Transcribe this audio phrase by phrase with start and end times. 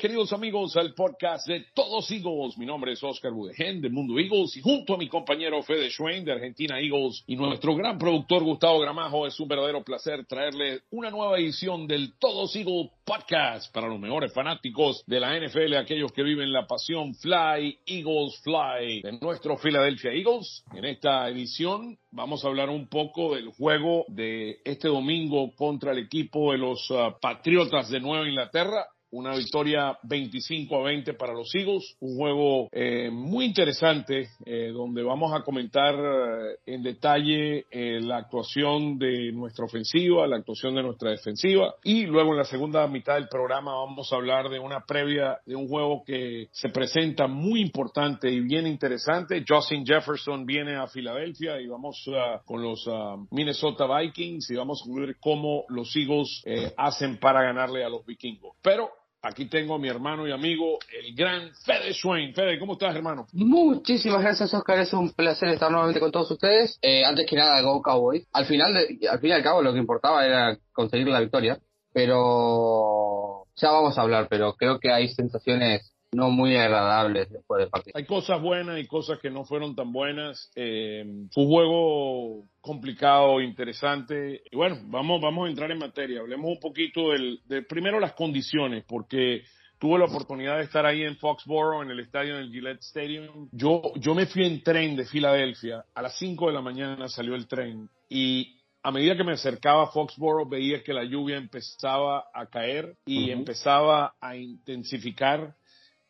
[0.00, 2.56] queridos amigos al podcast de Todos Eagles.
[2.56, 6.24] Mi nombre es Oscar Budegen de Mundo Eagles y junto a mi compañero Fede Schwein
[6.24, 11.10] de Argentina Eagles y nuestro gran productor Gustavo Gramajo es un verdadero placer traerle una
[11.10, 16.22] nueva edición del Todos Eagles podcast para los mejores fanáticos de la NFL, aquellos que
[16.22, 20.64] viven la pasión Fly Eagles Fly de nuestro Philadelphia Eagles.
[20.74, 25.98] En esta edición vamos a hablar un poco del juego de este domingo contra el
[25.98, 31.54] equipo de los uh, Patriotas de Nueva Inglaterra una victoria 25 a 20 para los
[31.54, 38.00] Eagles, un juego eh, muy interesante eh, donde vamos a comentar eh, en detalle eh,
[38.00, 42.86] la actuación de nuestra ofensiva, la actuación de nuestra defensiva y luego en la segunda
[42.86, 47.26] mitad del programa vamos a hablar de una previa de un juego que se presenta
[47.26, 49.44] muy importante y bien interesante.
[49.46, 54.82] Justin Jefferson viene a Filadelfia y vamos uh, con los uh, Minnesota Vikings y vamos
[54.86, 56.42] a ver cómo los Eagles
[56.76, 58.56] hacen para ganarle a los vikingos.
[58.62, 58.90] Pero
[59.22, 62.34] Aquí tengo a mi hermano y amigo, el gran Fede Swain.
[62.34, 63.26] Fede, ¿cómo estás, hermano?
[63.32, 64.78] Muchísimas gracias, Oscar.
[64.78, 66.78] Es un placer estar nuevamente con todos ustedes.
[66.80, 68.26] Eh, antes que nada, Go Cowboys.
[68.32, 71.58] Al final, de, al fin y al cabo, lo que importaba era conseguir la victoria.
[71.92, 77.70] Pero ya vamos a hablar, pero creo que hay sensaciones no muy agradables después del
[77.70, 77.92] partido.
[77.96, 80.50] Hay cosas buenas y cosas que no fueron tan buenas.
[80.56, 84.42] Eh, fue un juego complicado, interesante.
[84.50, 86.20] Y bueno, vamos, vamos a entrar en materia.
[86.20, 89.44] Hablemos un poquito del, de primero las condiciones, porque
[89.78, 93.48] tuve la oportunidad de estar ahí en Foxborough, en el estadio del Gillette Stadium.
[93.52, 95.84] Yo, yo me fui en tren de Filadelfia.
[95.94, 99.84] A las 5 de la mañana salió el tren y a medida que me acercaba
[99.84, 103.32] a Foxborough veía que la lluvia empezaba a caer y uh -huh.
[103.32, 105.54] empezaba a intensificar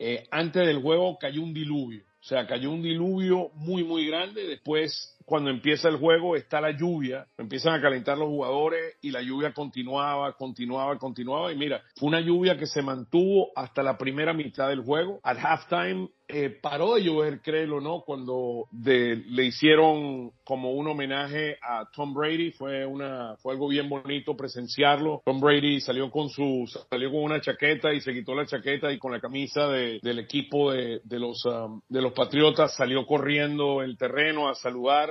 [0.02, 2.02] eh, antes del juego cayó un diluvio.
[2.02, 4.46] O sea, cayó un diluvio muy, muy grande.
[4.46, 7.26] Después, cuando empieza el juego, está la lluvia.
[7.36, 11.52] Empiezan a calentar los jugadores y la lluvia continuaba, continuaba, continuaba.
[11.52, 15.20] Y mira, fue una lluvia que se mantuvo hasta la primera mitad del juego.
[15.22, 21.58] Al halftime eh, paró de llover, créelo no, cuando de, le hicieron como un homenaje
[21.62, 22.52] a Tom Brady.
[22.52, 25.22] Fue una, fue algo bien bonito presenciarlo.
[25.24, 28.98] Tom Brady salió con su, salió con una chaqueta y se quitó la chaqueta y
[28.98, 33.82] con la camisa de, del equipo de, de los, um, de los Patriotas salió corriendo
[33.82, 35.10] el terreno a saludar.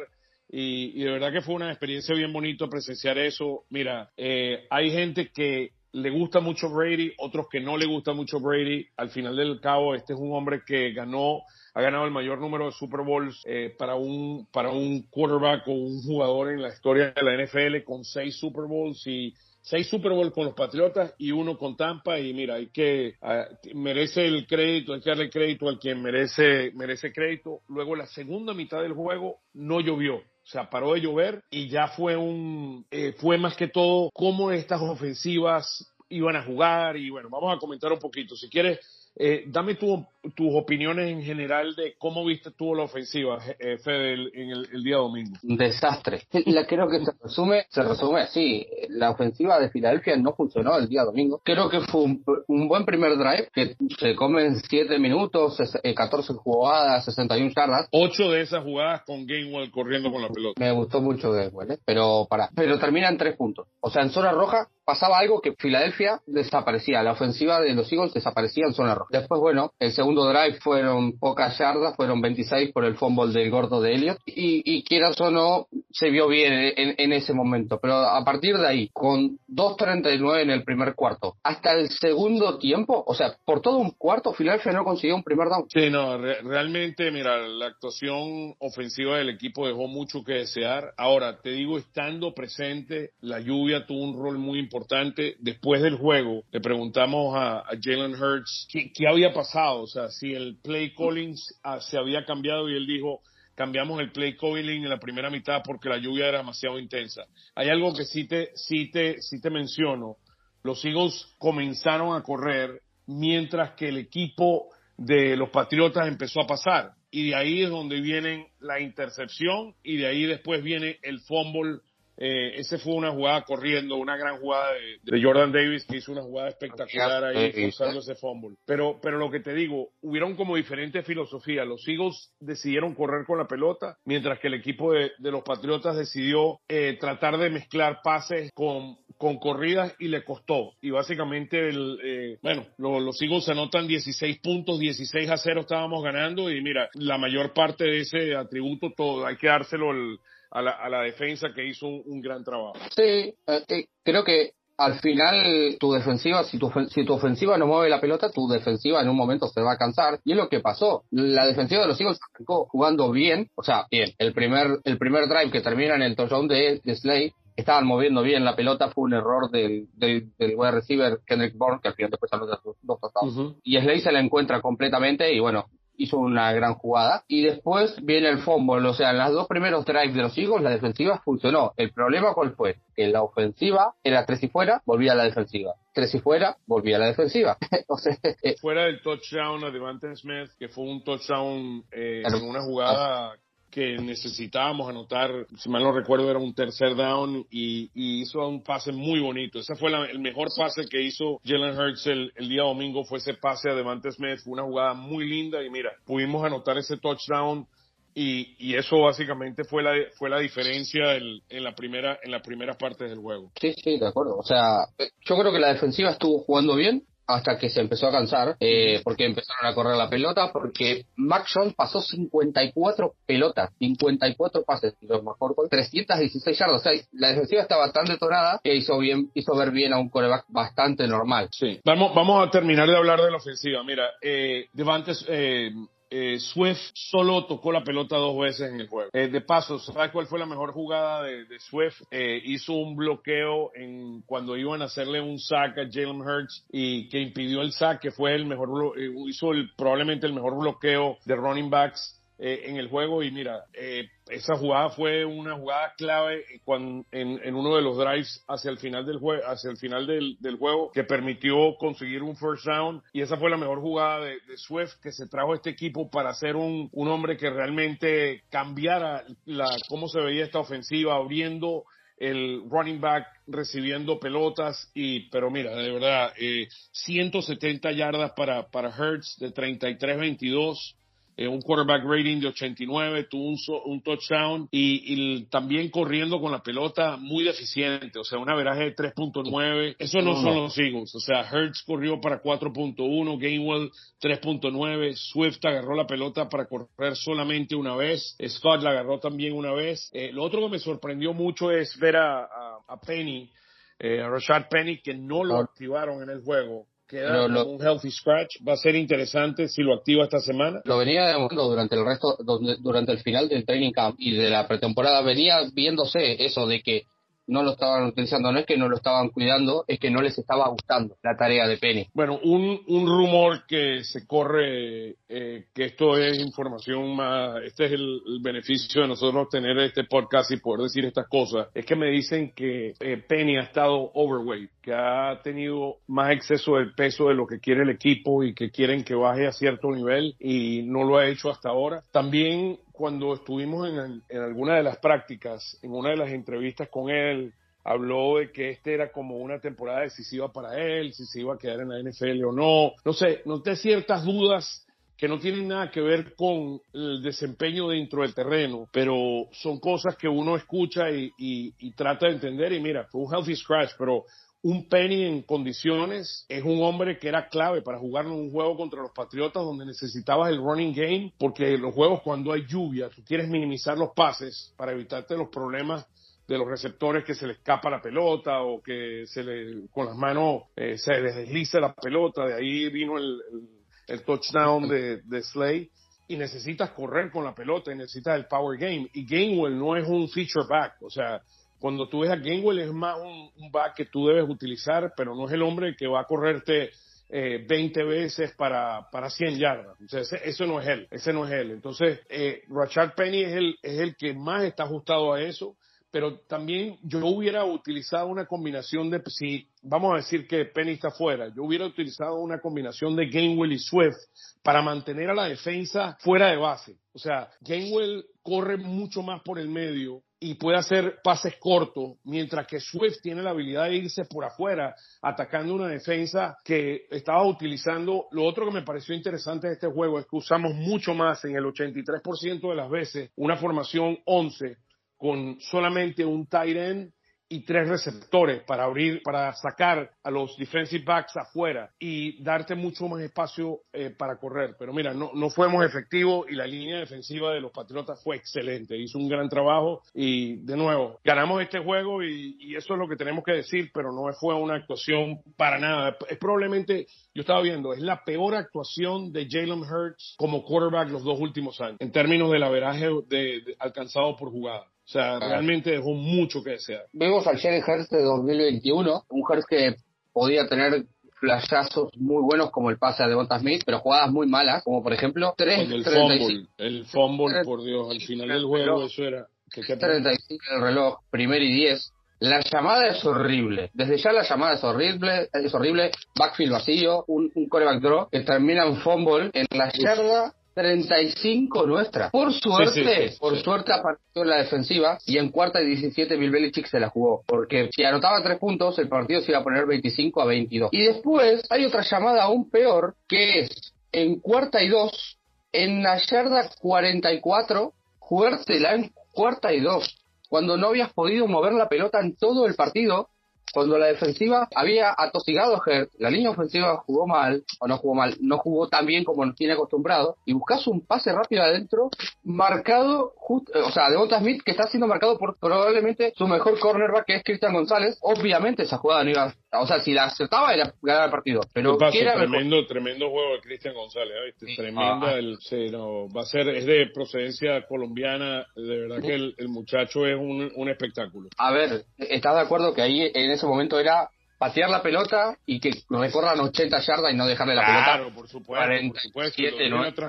[0.51, 3.65] Y, y, de verdad que fue una experiencia bien bonita presenciar eso.
[3.69, 8.39] Mira, eh, hay gente que le gusta mucho Brady, otros que no le gusta mucho
[8.39, 8.87] Brady.
[8.97, 11.41] Al final del cabo, este es un hombre que ganó,
[11.73, 15.71] ha ganado el mayor número de Super Bowls eh, para un para un quarterback o
[15.71, 20.11] un jugador en la historia de la NFL con seis Super Bowls y seis Super
[20.11, 24.47] Bowl con los Patriotas y uno con Tampa y mira, hay que uh, merece el
[24.47, 27.61] crédito, hay que darle crédito al quien merece merece crédito.
[27.67, 31.89] Luego la segunda mitad del juego no llovió, o sea, paró de llover y ya
[31.89, 37.29] fue un eh, fue más que todo cómo estas ofensivas iban a jugar y bueno,
[37.29, 38.35] vamos a comentar un poquito.
[38.35, 38.79] Si quieres
[39.15, 40.03] eh, dame tu,
[40.35, 44.67] tus opiniones en general de cómo viste tú la ofensiva, eh, Fede, el, en el,
[44.73, 45.37] el, día domingo.
[45.43, 46.23] Un desastre.
[46.45, 48.67] La, creo que se resume, se resume así.
[48.89, 51.41] La ofensiva de Filadelfia no funcionó el día domingo.
[51.43, 55.57] Creo que fue un, un buen primer drive que se come en 7 minutos,
[55.95, 57.87] 14 jugadas, 61 yardas.
[57.91, 60.59] 8 de esas jugadas con Gainwell corriendo con la pelota.
[60.59, 61.79] Me gustó mucho Gainwell, ¿eh?
[61.85, 63.67] pero para, pero termina en 3 puntos.
[63.79, 68.11] O sea, en zona roja pasaba algo que Filadelfia desaparecía, la ofensiva de los Eagles
[68.11, 69.09] desaparecía en zona roja.
[69.11, 73.81] Después, bueno, el segundo drive fueron pocas yardas, fueron 26 por el fumble del gordo
[73.81, 77.95] de Elliott, y, y quieras o no, se vio bien en, en, ese momento, pero
[77.95, 83.13] a partir de ahí, con 2.39 en el primer cuarto, hasta el segundo tiempo, o
[83.15, 85.65] sea, por todo un cuarto, Filadelfia no consiguió un primer down.
[85.69, 90.93] Sí, no, re realmente, mira, la actuación ofensiva del equipo dejó mucho que desear.
[90.97, 95.35] Ahora, te digo, estando presente, la lluvia tuvo un rol muy importante.
[95.39, 100.33] Después del juego, le preguntamos a, Jalen Hurts qué, qué, había pasado, o sea, si
[100.33, 103.21] el play calling uh, se había cambiado y él dijo,
[103.59, 107.25] cambiamos el play calling en la primera mitad porque la lluvia era demasiado intensa.
[107.55, 110.15] Hay algo que sí te, sí te, sí te menciono.
[110.63, 116.93] Los Eagles comenzaron a correr mientras que el equipo de los Patriotas empezó a pasar.
[117.11, 121.79] Y de ahí es donde viene la intercepción y de ahí después viene el fumble
[122.21, 126.11] eh, ese fue una jugada corriendo, una gran jugada de, de, Jordan Davis que hizo
[126.11, 128.57] una jugada espectacular ahí forzando ese fumble.
[128.65, 131.65] Pero, pero lo que te digo, hubieron como diferentes filosofías.
[131.65, 135.95] Los Eagles decidieron correr con la pelota, mientras que el equipo de, de los Patriotas
[135.95, 140.73] decidió eh, tratar de mezclar pases con, con corridas y le costó.
[140.81, 146.03] Y básicamente, el, eh, bueno, lo, los Eagles anotan 16 puntos, 16 a 0 estábamos
[146.03, 150.19] ganando y mira, la mayor parte de ese atributo todo hay que dárselo el
[150.51, 152.73] a la, a la defensa que hizo un, un gran trabajo.
[152.95, 157.89] Sí, eh, creo que al final tu defensiva, si tu, si tu ofensiva no mueve
[157.89, 160.19] la pelota, tu defensiva en un momento se va a cansar.
[160.23, 161.03] Y es lo que pasó.
[161.11, 164.11] La defensiva de los Eagles arrancó jugando bien, o sea, bien.
[164.17, 168.21] El primer, el primer drive que termina en el touchdown de, de Slay, estaban moviendo
[168.21, 171.95] bien la pelota, fue un error del, del, del wide receiver Kendrick Bourne, que al
[171.95, 173.57] final después anota dos, dos touchdowns.
[173.63, 175.65] Y Slay se la encuentra completamente y bueno,
[175.99, 177.23] hizo una gran jugada.
[177.27, 178.87] Y después viene el fumble.
[178.87, 181.73] O sea, en los dos primeros drives de los Eagles, la defensiva funcionó.
[181.77, 182.77] El problema cuál fue?
[182.95, 185.73] Que la ofensiva era tres y fuera, volvía a la defensiva.
[185.93, 187.57] Tres y fuera, volvía a la defensiva.
[188.41, 193.35] eh, Fuera del touchdown a Devante Smith, que fue un touchdown eh, en una jugada
[193.69, 198.91] que necesitábamos anotar, si mal no recuerdo, era un tercer down y, hizo un pase
[198.91, 199.59] muy bonito.
[199.59, 203.35] Ese fue la, el mejor pase que hizo Jalen Hurts el, día domingo, fue ese
[203.35, 207.67] pase a Devante Smith, fue una jugada muy linda y mira, pudimos anotar ese touchdown
[208.15, 213.05] y, eso básicamente fue la, fue la diferencia en la primera, en la primera parte
[213.05, 213.51] del juego.
[213.59, 214.37] Sí, sí, de acuerdo.
[214.37, 218.11] O sea, yo creo que la defensiva estuvo jugando bien, hasta que se empezó a
[218.11, 224.63] cansar, eh, porque empezaron a correr la pelota, porque Max Jones pasó 54 pelotas, 54
[224.63, 226.81] pases, lo mejor con 316 yardas.
[226.81, 230.09] O sea, la defensiva estaba tan detonada que hizo bien, hizo ver bien a un
[230.09, 231.49] coreback bastante normal.
[231.51, 231.79] Sí.
[231.85, 233.83] Vamos, vamos a terminar de hablar de la ofensiva.
[233.83, 235.69] Mira, eh, Devantes, eh,
[236.09, 239.09] eh, Swift solo tocó la pelota dos veces en el juego.
[239.13, 242.01] Eh, de paso, ¿sabes cuál fue la mejor jugada de, Swift?
[242.11, 247.09] Eh, hizo un bloqueo en cuando iban a hacerle un sack a Jalen Hurts y
[247.09, 251.35] que impidió el sack, que fue el mejor, eh, hizo probablemente el mejor bloqueo de
[251.35, 256.45] running backs eh, en el juego y mira, eh, esa jugada fue una jugada clave
[256.67, 260.37] en, en, uno de los drives hacia el final del juego, hacia el final del,
[260.39, 264.39] del, juego que permitió conseguir un first down y esa fue la mejor jugada de,
[264.47, 268.43] de Swift que se trajo a este equipo para ser un, un hombre que realmente
[268.49, 271.83] cambiara la, cómo se veía esta ofensiva abriendo
[272.19, 278.89] el running back recibiendo pelotas y pero mira de verdad eh, 170 yardas para para
[278.89, 280.95] Hertz de 33-22
[281.39, 286.41] eh, un quarterback rating de 89, tuvo un, so, un touchdown y, y, también corriendo
[286.41, 289.95] con la pelota muy deficiente, o sea, un averaje de 3.9.
[289.99, 293.89] Eso no, no, son los Eagles, o sea, Hertz corrió para 4.1, Gainwell
[294.21, 299.71] 3.9, Swift agarró la pelota para correr solamente una vez, Scott la agarró también una
[299.71, 300.09] vez.
[300.11, 303.49] Eh, lo otro que me sorprendió mucho es ver a, a, a Penny,
[303.97, 308.11] eh, a Rashad Penny, que no lo activaron en el juego queda lo, un healthy
[308.11, 308.57] scratch.
[308.65, 310.81] Va a ser interesante si lo activa esta semana.
[310.85, 312.37] Lo venía demostrando durante el resto,
[312.79, 315.21] durante el final del training camp y de la pretemporada.
[315.21, 317.07] Venía viéndose eso de que
[317.49, 320.37] no lo estaban utilizando, no es que no lo estaban cuidando, es que no les
[320.37, 322.07] estaba gustando la tarea de Penny.
[322.13, 328.21] Bueno, un, rumor que se corre, eh, que esto es información más, este es el,
[328.25, 332.09] el, beneficio de nosotros tener este podcast y poder decir estas cosas, es que me
[332.09, 337.33] dicen que eh, Penny ha estado overweight, que ha tenido más exceso del peso de
[337.33, 341.03] lo que quiere el equipo y que quieren que baje a cierto nivel y no
[341.03, 342.03] lo ha hecho hasta ahora.
[342.11, 347.09] También cuando estuvimos en, en, alguna de las prácticas, en una de las entrevistas con
[347.09, 347.53] él,
[347.85, 351.57] habló de que este era como una temporada decisiva para él, si se iba a
[351.57, 352.91] quedar en la NFL o no.
[353.05, 358.23] No sé, noté ciertas dudas que no tienen nada que ver con el desempeño dentro
[358.23, 362.73] del terreno, pero son cosas que uno escucha y, y, y trata de entender.
[362.73, 364.25] Y mira, fue un healthy scratch, pero
[364.61, 368.75] un Penny en condiciones es un hombre que era clave para jugar en un juego
[368.75, 373.23] contra los Patriotas donde necesitabas el running game porque los juegos cuando hay lluvia tú
[373.23, 376.05] quieres minimizar los pases para evitarte los problemas
[376.49, 380.15] de los receptores que se le escapa la pelota o que se le con las
[380.15, 382.43] manos eh, se les desliza la pelota.
[382.47, 383.69] De ahí vino el, el,
[384.07, 385.89] el touchdown de, de Slay.
[386.27, 389.09] Y necesitas correr con la pelota y necesitas el power game.
[389.13, 390.95] Y Gainwell no es un feature back.
[391.01, 391.41] O sea
[391.79, 395.33] cuando tú ves a Gainwell es más un, un, back que tú debes utilizar, pero
[395.35, 396.91] no es el hombre que va a correrte
[397.29, 399.95] eh, 20 veces para, para 100 yardas.
[400.01, 401.71] O no es él, ese no es él.
[401.71, 405.75] Entonces, eh, Rashad Penny es el, es el que más está ajustado a eso,
[406.11, 411.11] pero también yo hubiera utilizado una combinación de, si vamos a decir que Penny está
[411.11, 414.17] fuera, yo hubiera utilizado una combinación de Gainwell y Swift
[414.63, 416.97] para mantener a la defensa fuera de base.
[417.13, 422.65] O sea, Gainwell corre mucho más por el medio y puede hacer pases cortos, mientras
[422.65, 428.27] que Swift tiene la habilidad de irse por afuera atacando una defensa que estaba utilizando.
[428.31, 431.55] Lo otro que me pareció interesante de este juego es que usamos mucho más en
[431.55, 434.77] el 83% de las veces una formación 11
[435.17, 437.13] con solamente un tight end
[437.49, 443.07] y tres receptores para abrir, para sacar a los defensive backs afuera y darte mucho
[443.07, 444.75] más espacio eh, para correr.
[444.77, 448.95] Pero mira, no, no fuimos efectivos y la línea defensiva de los Patriotas fue excelente.
[448.95, 453.15] Hizo un gran trabajo y de nuevo, ganamos este juego y, eso es lo que
[453.15, 456.15] tenemos que decir, pero no fue una actuación para nada.
[456.29, 461.23] Es probablemente, yo estaba viendo, es la peor actuación de Jalen Hurts como quarterback los
[461.23, 464.85] dos últimos años, en términos del averaje de, de, alcanzado por jugada.
[465.09, 467.05] O sea, realmente dejó mucho que desear.
[467.13, 469.95] Vemos al Jalen Hurts de 2021, un Hurts que
[470.31, 471.05] podía tener
[471.39, 475.11] flashazos muy buenos como el pase a Devonta Smith, pero jugadas muy malas, como por
[475.11, 479.47] ejemplo 3 el fumble, el fumble, por Dios, al final del juego eso era...
[479.71, 482.13] Que, 35 el reloj, primer y 10.
[482.41, 483.89] La llamada es horrible.
[483.93, 486.11] Desde ya la llamada es horrible, es horrible.
[486.37, 492.29] Backfield vacío, un, un coreback draw que termina en fumble en la yarda 35 nuestra.
[492.29, 496.87] Por suerte, por suerte apareció en la defensiva y en cuarta y 17 Bill Belichick
[496.87, 497.43] se la jugó.
[497.45, 500.89] Porque si anotaba tres puntos, el partido se iba a poner 25 a 22.
[500.93, 505.37] Y después hay otra llamada aún peor que es en cuarta y dos,
[505.71, 510.17] en la yarda 44, jugártela en cuarta y dos.
[510.49, 513.29] Cuando no habías podido mover la pelota en todo el partido
[513.73, 518.15] cuando la defensiva había atosigado a Hert, la línea ofensiva jugó mal, o no jugó
[518.15, 522.09] mal, no jugó tan bien como nos tiene acostumbrado, y buscas un pase rápido adentro,
[522.43, 526.79] marcado, just, o sea, de Devonta Smith, que está siendo marcado por probablemente su mejor
[526.79, 530.73] cornerback, que es Cristian González, obviamente esa jugada no iba, o sea, si la acertaba
[530.73, 532.87] era ganar el partido, pero paso, era tremendo, mejor?
[532.87, 534.75] tremendo juego de Cristian González, ¿viste?
[534.75, 534.93] Sí.
[534.97, 539.55] ah, el, sí, no, va a ser, es de procedencia colombiana, de verdad que el,
[539.57, 541.49] el muchacho es un, un espectáculo.
[541.57, 545.79] A ver, ¿estás de acuerdo que ahí en ese momento era patear la pelota y
[545.79, 548.17] que recorran 80 yardas y no dejarle la claro, pelota.
[548.17, 550.25] Claro, por supuesto, 47, por supuesto.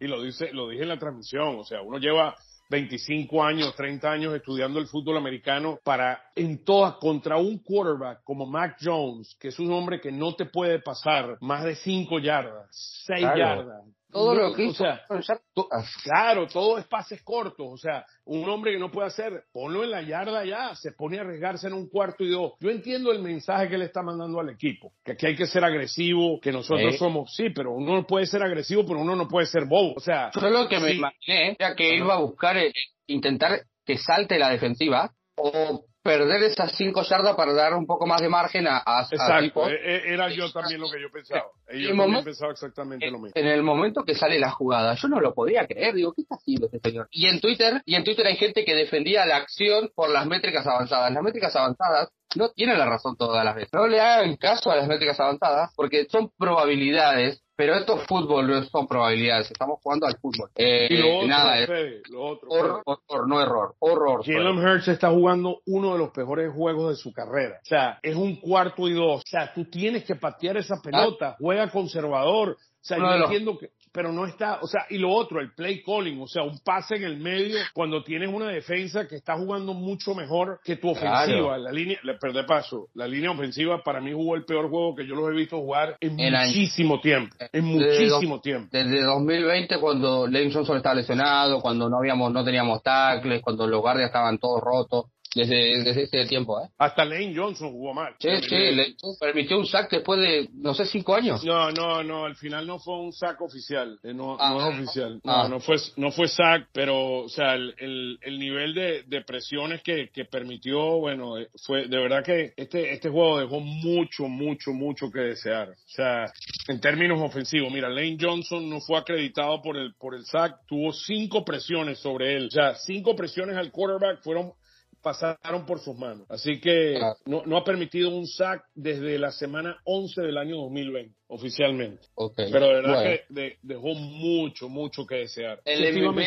[0.00, 2.36] Y, lo, y lo dice, lo dije en la transmisión, o sea, uno lleva
[2.72, 8.46] 25 años, 30 años estudiando el fútbol americano para en todas contra un quarterback como
[8.46, 12.68] Mac Jones, que es un hombre que no te puede pasar más de 5 yardas,
[13.06, 13.38] 6 claro.
[13.38, 13.84] yardas.
[14.12, 15.68] Todo lo que hizo, o sea, to,
[16.04, 19.90] claro, todo es pases cortos, o sea, un hombre que no puede hacer, ponlo en
[19.90, 22.52] la yarda ya, se pone a arriesgarse en un cuarto y dos.
[22.60, 25.64] Yo entiendo el mensaje que le está mandando al equipo, que aquí hay que ser
[25.64, 26.98] agresivo, que nosotros ¿Eh?
[26.98, 30.00] somos, sí, pero uno no puede ser agresivo, pero uno no puede ser bobo, o
[30.00, 30.30] sea.
[30.38, 30.82] Yo lo que sí.
[30.82, 32.72] me imaginé era que iba a buscar, eh,
[33.06, 38.20] intentar que salte la defensiva, o perder esas cinco yardas para dar un poco más
[38.20, 41.44] de margen a, a Exacto, a era yo también lo que yo pensaba.
[41.72, 43.32] Yo momento, pensaba exactamente en, lo mismo.
[43.34, 46.34] En el momento que sale la jugada, yo no lo podía creer, digo, ¿qué está
[46.34, 47.08] haciendo este señor?
[47.10, 50.66] Y en Twitter, y en Twitter hay gente que defendía la acción por las métricas
[50.66, 51.12] avanzadas.
[51.12, 53.72] Las métricas avanzadas no tienen la razón todas las veces.
[53.72, 58.48] No le hagan caso a las métricas avanzadas porque son probabilidades pero esto es fútbol,
[58.48, 60.50] no son probabilidades, estamos jugando al fútbol.
[60.56, 64.24] Eh, y lo otro, nada, es Fede, lo otro, horror, horror, no error, horror.
[64.24, 67.60] Jalen Hurts está jugando uno de los mejores juegos de su carrera.
[67.62, 69.20] O sea, es un cuarto y dos.
[69.20, 72.56] O sea, tú tienes que patear esa pelota, juega conservador.
[72.58, 75.52] O sea, uno yo entiendo que, pero no está, o sea, y lo otro, el
[75.52, 79.36] play calling, o sea, un pase en el medio cuando tienes una defensa que está
[79.36, 81.26] jugando mucho mejor que tu ofensiva.
[81.26, 81.58] Claro.
[81.58, 85.06] La línea, pero de paso, la línea ofensiva para mí jugó el peor juego que
[85.06, 87.02] yo los he visto jugar en, muchísimo año.
[87.02, 88.68] tiempo, en muchísimo tiempo.
[88.72, 93.80] Desde 2020 cuando Lane Johnson estaba lesionado, cuando no habíamos, no teníamos tackles, cuando los
[93.80, 96.68] guardias estaban todos rotos desde, desde ese tiempo, ¿eh?
[96.78, 98.14] Hasta Lane Johnson jugó mal.
[98.18, 101.44] Sí, sí, le permitió un sack después de, no sé, cinco años.
[101.44, 104.78] No, no, no, al final no fue un sack oficial, eh, no, ah, no es
[104.78, 105.20] oficial.
[105.24, 105.48] No, ah.
[105.48, 109.82] no fue, no fue sack, pero, o sea, el, el, el nivel de, de presiones
[109.82, 114.72] que, que permitió, bueno, eh, fue, de verdad que este, este juego dejó mucho, mucho,
[114.72, 115.70] mucho que desear.
[115.70, 116.32] O sea,
[116.68, 120.92] en términos ofensivos, mira, Lane Johnson no fue acreditado por el, por el sack, tuvo
[120.92, 122.46] cinco presiones sobre él.
[122.46, 124.52] O sea, cinco presiones al quarterback fueron
[125.02, 126.26] pasaron por sus manos.
[126.30, 131.14] Así que no, no, ha permitido un sack desde la semana 11 del año 2020,
[131.26, 132.06] oficialmente.
[132.14, 132.50] Okay.
[132.50, 133.10] Pero de verdad bueno.
[133.10, 135.60] que de, dejó mucho, mucho que desear.
[135.64, 136.24] El MVP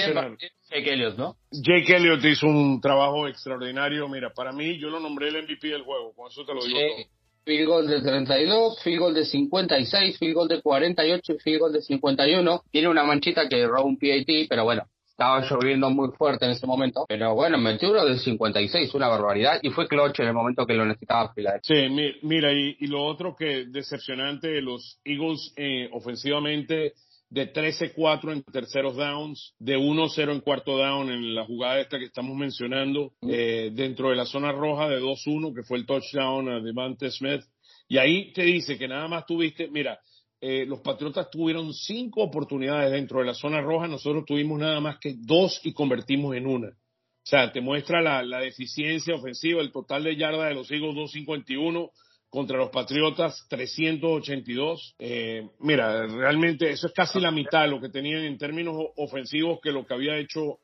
[0.69, 1.37] Jake Elliott, ¿no?
[1.51, 4.07] Jake Elliott hizo un trabajo extraordinario.
[4.09, 6.13] Mira, para mí, yo lo nombré el MVP del juego.
[6.13, 7.03] Con eso te lo digo sí.
[7.03, 7.15] todo.
[7.45, 11.73] Field goal de 32, field goal de 56, field goal de 48 y field goal
[11.73, 12.63] de 51.
[12.71, 16.67] Tiene una manchita que robó un PAT, pero bueno, estaba lloviendo muy fuerte en ese
[16.67, 20.65] momento, pero bueno, metió uno del 56, una barbaridad, y fue clutch en el momento
[20.65, 21.33] que lo necesitaba.
[21.61, 21.87] Sí,
[22.21, 26.93] mira, y, y, lo otro que decepcionante, los Eagles eh, ofensivamente
[27.29, 32.05] de 13-4 en terceros downs, de 1-0 en cuarto down en la jugada esta que
[32.05, 36.59] estamos mencionando, eh, dentro de la zona roja de 2-1, que fue el touchdown a
[36.59, 37.41] Devante Smith,
[37.87, 39.97] y ahí te dice que nada más tuviste, mira,
[40.41, 44.99] eh, los Patriotas tuvieron cinco oportunidades dentro de la zona roja, nosotros tuvimos nada más
[44.99, 46.67] que dos y convertimos en una.
[46.67, 51.89] O sea, te muestra la, deficiencia ofensiva, el total de yardas de los Eagles 251
[52.29, 54.95] contra los Patriotas 382.
[54.99, 59.59] Eh, mira, realmente eso es casi la mitad de lo que tenían en términos ofensivos
[59.63, 60.59] que lo que había hecho,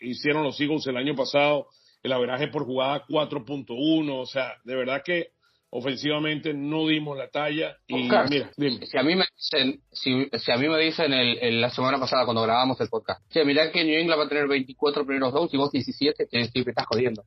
[0.00, 1.66] hicieron los Eagles el año pasado.
[2.02, 4.18] El averaje por jugada 4.1.
[4.18, 5.32] O sea, de verdad que
[5.76, 10.56] ofensivamente no dimos la talla y mira, si a mí me dicen si, si a
[10.56, 13.98] mí me dicen el, la semana pasada cuando grabamos el podcast che mirá que New
[13.98, 17.22] England va a tener 24 primeros downs y vos 17 que me estás jodiendo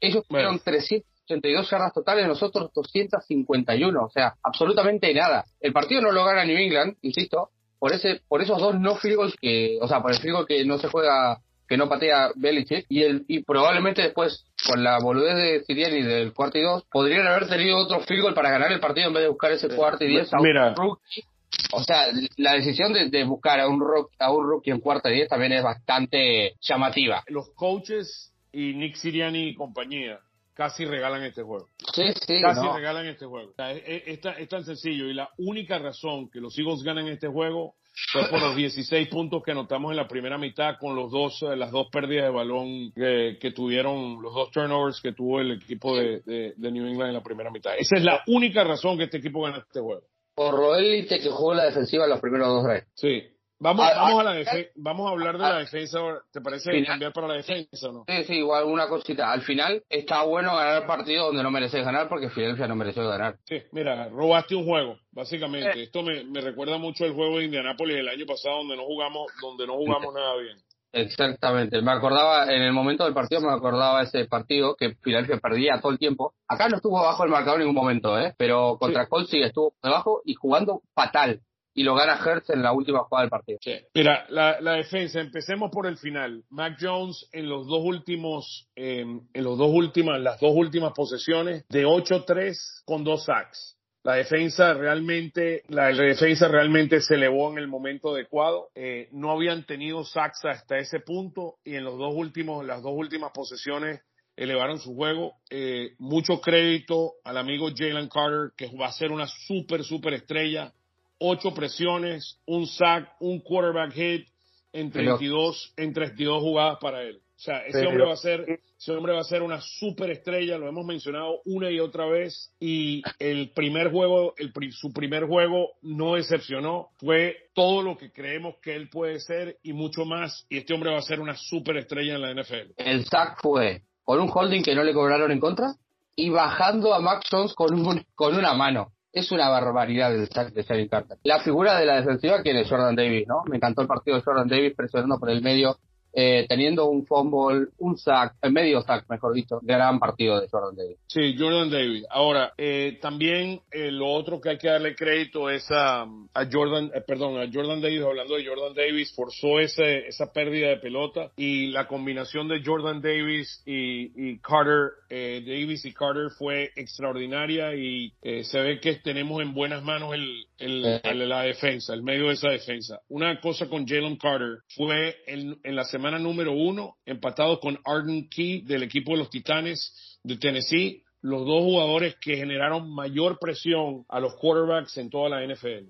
[0.00, 5.44] ellos tuvieron 382 yardas totales nosotros 251 o sea absolutamente nada.
[5.60, 9.16] El partido no lo gana New England insisto por ese por esos dos no field
[9.16, 12.30] goals que o sea por el field goal que no se juega que no patea
[12.34, 16.84] Belichick y el y probablemente después con la boludez de Siriani del cuarto y dos
[16.90, 19.68] podrían haber tenido otro field goal para ganar el partido en vez de buscar ese
[19.68, 21.24] cuarto y diez a un rookie
[21.72, 22.06] o sea,
[22.36, 25.52] la decisión de, buscar a un, rock, a un rookie en cuarto y diez también
[25.52, 27.22] es bastante llamativa.
[27.28, 30.20] Los coaches y Nick Siriani y compañía
[30.54, 31.68] casi regalan este juego.
[31.92, 33.52] Sí, sí, casi regalan este juego.
[33.58, 37.74] es, es, tan sencillo y la única razón que los Eagles ganan este juego
[38.12, 41.56] fue por los 16 puntos que anotamos en la primera mitad con los dos, eh,
[41.56, 46.20] las dos pérdidas de balón que, tuvieron, los dos turnovers que tuvo el equipo de,
[46.24, 47.72] de, New England en la primera mitad.
[47.78, 50.02] Esa es la única razón que este equipo gana este juego.
[50.34, 52.86] Por Roelite que jugó la defensiva en los primeros dos drives.
[52.94, 53.22] Sí,
[53.58, 55.98] Vamos, ah, vamos, a la ah, vamos a hablar de la defensa.
[56.30, 58.04] ¿Te parece cambiar para la defensa o no?
[58.06, 59.32] Sí, sí, igual una cosita.
[59.32, 63.08] Al final está bueno ganar el partido donde no mereces ganar porque Filadelfia no mereció
[63.08, 63.38] ganar.
[63.46, 65.80] Sí, mira, robaste un juego, básicamente.
[65.80, 65.84] Eh.
[65.84, 69.32] Esto me, me, recuerda mucho el juego de Indianápolis el año pasado donde no jugamos,
[69.40, 70.58] donde no jugamos nada bien.
[70.92, 71.80] Exactamente.
[71.82, 75.92] Me acordaba, en el momento del partido me acordaba ese partido que Filadelfia perdía todo
[75.92, 76.34] el tiempo.
[76.48, 78.34] Acá no estuvo abajo el marcador en ningún momento, ¿eh?
[78.38, 79.10] Pero contra sí.
[79.10, 81.42] Colts sí estuvo debajo y jugando fatal
[81.76, 83.58] y lo gana Hertz en la última jugada del partido.
[83.94, 86.42] Mira, la, defensa, empecemos por el final.
[86.48, 91.68] Mac Jones en los dos últimos, em, en los dos últimas, las dos últimas posesiones
[91.68, 93.76] de 8-3 con dos sacks.
[94.04, 98.70] La defensa realmente, la, defensa realmente se elevó en el momento adecuado.
[98.74, 102.92] Eh, no habían tenido sacks hasta ese punto y en los dos últimos, las dos
[102.94, 104.00] últimas posesiones
[104.34, 105.34] elevaron su juego.
[105.50, 110.72] Eh, mucho crédito al amigo Jalen Carter, que va a ser una súper, súper estrella
[111.18, 114.28] ocho presiones, un sack, un quarterback hit
[114.72, 117.20] en 32, en 32 jugadas para él.
[117.36, 120.68] O sea, ese hombre va a ser, ese hombre va a ser una superestrella, lo
[120.68, 126.14] hemos mencionado una y otra vez, y el primer juego, el, su primer juego no
[126.14, 130.72] decepcionó, fue todo lo que creemos que él puede ser y mucho más, y este
[130.72, 132.72] hombre va a ser una superestrella en la NFL.
[132.78, 135.74] El sack fue con un holding que no le cobraron en contra
[136.14, 140.52] y bajando a Max Jones con, un, con una mano es una barbaridad el sack
[140.52, 141.16] de Shane Carter.
[141.24, 143.44] La figura de la defensiva, que es Jordan Davis, ¿no?
[143.48, 145.78] Me encantó el partido de Jordan Davis presionando por el medio,
[146.18, 150.74] eh, teniendo un fumble, un sack, en medio sack, mejor dicho, gran partido de Jordan
[150.74, 150.96] Davis.
[151.08, 152.06] Sí, Jordan Davis.
[152.08, 156.90] Ahora, eh, también eh, lo otro que hay que darle crédito es a, a Jordan,
[157.06, 161.66] perdón, a Jordan Davis, hablando de Jordan Davis, forzó ese, esa pérdida de pelota y
[161.66, 168.80] la combinación de Jordan Davis y, Carter, Davis y Carter fue extraordinaria y se ve
[168.80, 173.00] que tenemos en buenas manos el, el, la defensa, el medio de esa defensa.
[173.08, 177.80] Una cosa con Jalen Carter fue en, en la semana semana número uno, empatados con
[177.84, 183.40] Arden Key del equipo de los Titanes de Tennessee, los dos jugadores que generaron mayor
[183.40, 185.88] presión a los quarterbacks en toda la NFL.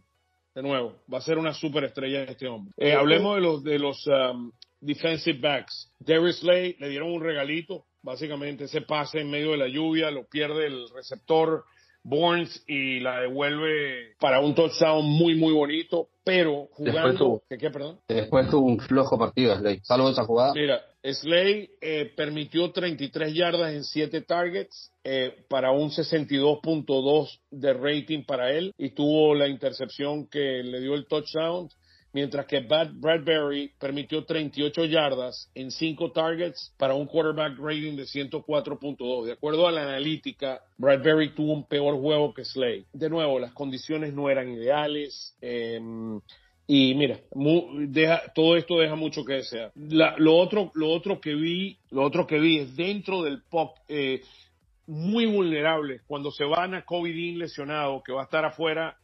[0.55, 2.73] De nuevo, va a ser una superestrella este hombre.
[2.79, 4.51] Eh, hablemos de los de los um,
[4.81, 5.93] defensive backs.
[5.99, 10.25] Darius Slay le dieron un regalito, básicamente ese pase en medio de la lluvia, lo
[10.25, 11.67] pierde el receptor
[12.09, 17.43] Burns y la devuelve para un touchdown muy, muy bonito, pero jugando...
[17.49, 17.99] ¿qué, perdón?
[18.07, 20.53] Después tuvo un flojo partido Slay, salvo esa jugada.
[20.55, 28.25] Mira, Slay eh, permitió 33 yardas en 7 targets eh, para un 62.2 de rating
[28.25, 31.69] para él y tuvo la intercepción que le dio el touchdown
[32.17, 39.27] mientras que Bradbury permitió 38 yardas en 5 targets para un quarterback rating de 104.2.
[39.27, 42.87] De acuerdo a la analítica, Bradbury tuvo un peor juego que Slay.
[42.95, 45.37] De nuevo, las condiciones no eran ideales.
[45.43, 46.19] Em,
[46.67, 47.21] y mira,
[48.35, 49.73] todo esto deja mucho que desear.
[49.77, 54.23] lo otro, lo otro que vi, lo otro que vi es dentro del pop, eh,
[54.87, 58.97] muy vulnerable cuando se van a COVID lesionado, que va a estar afuera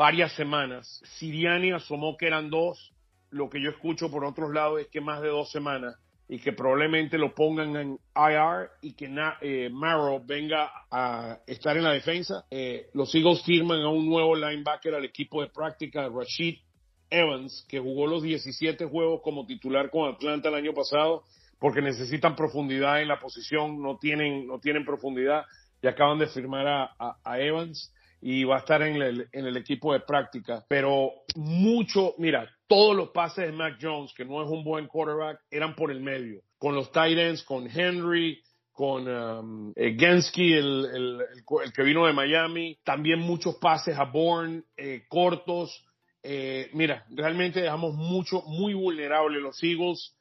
[0.00, 1.02] varias semanas.
[1.18, 2.90] Siriani asomó que eran dos.
[3.28, 5.94] Lo que yo escucho por otros lados es que más de dos semanas
[6.26, 11.84] y que probablemente lo pongan en IR y que eh, Marrow venga a estar en
[11.84, 12.46] la defensa.
[12.50, 16.60] Eh, los Eagles firman a un nuevo linebacker al equipo de práctica, Rashid
[17.10, 21.24] Evans, que jugó los 17 juegos como titular con Atlanta el año pasado,
[21.58, 25.44] porque necesitan profundidad en la posición, no tienen, no tienen profundidad
[25.82, 29.56] y acaban de firmar a, a, Evans y va a estar en el, en el
[29.56, 30.64] equipo de práctica.
[30.68, 35.40] Pero mucho, mira, todos los pases de Mac Jones, que no es un buen quarterback,
[35.50, 36.42] eran por el medio.
[36.58, 42.12] Con los tight ends, con Henry, con um, eh, Gensky, el, el, que vino de
[42.12, 42.78] Miami.
[42.84, 45.84] También muchos pases a Bourne, eh, cortos.
[46.22, 50.14] Eh, mira, realmente dejamos mucho, muy vulnerables los Eagles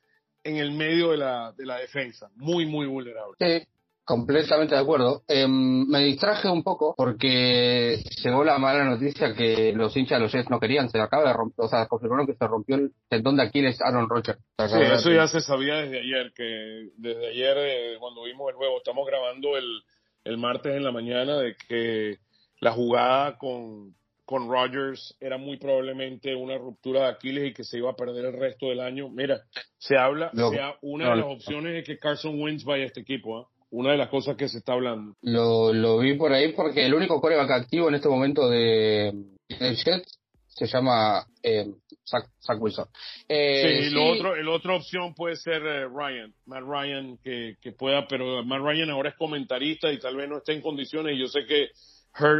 [0.43, 2.29] en el medio de la, de la defensa.
[2.35, 3.35] Muy, muy vulnerable.
[3.39, 3.67] Sí,
[4.09, 5.21] completamente de acuerdo.
[5.27, 10.31] Em, me distraje un poco porque llegó la mala noticia que los hinchas de los
[10.31, 10.89] Jets no querían.
[10.89, 14.09] Se acaba de romper, o sea, confirmaron que se rompió el tendón de Aquiles Aaron
[14.09, 14.39] Rodgers.
[14.67, 18.77] Sí, eso ya se sabía desde ayer, que desde ayer eh, cuando vimos el juego,
[18.77, 19.83] estamos grabando el,
[20.23, 22.17] el martes en la mañana de que
[22.61, 23.93] la jugada con,
[24.25, 28.25] con Rodgers era muy probablemente una ruptura de Aquiles y que se iba a perder
[28.25, 29.07] el resto del año.
[29.07, 29.43] Mira,
[29.77, 33.37] se habla, sea, una de las opciones es que Carson Wentz vaya a este equipo,
[33.37, 33.47] ¿ah?
[33.71, 35.15] Una de las cosas que se está hablando.
[35.21, 39.13] Lo, lo vi por ahí porque el único coreback activo en este momento de,
[39.47, 41.67] de Jets se llama eh,
[42.05, 42.27] Zach,
[42.59, 42.87] Wilson.
[43.27, 47.71] Eh, sí, Lo otro, el otra opción puede ser eh, Ryan, Matt Ryan que, que
[47.71, 51.19] pueda, pero Matt Ryan ahora es comentarista y tal vez no esté en condiciones y
[51.19, 51.69] yo sé que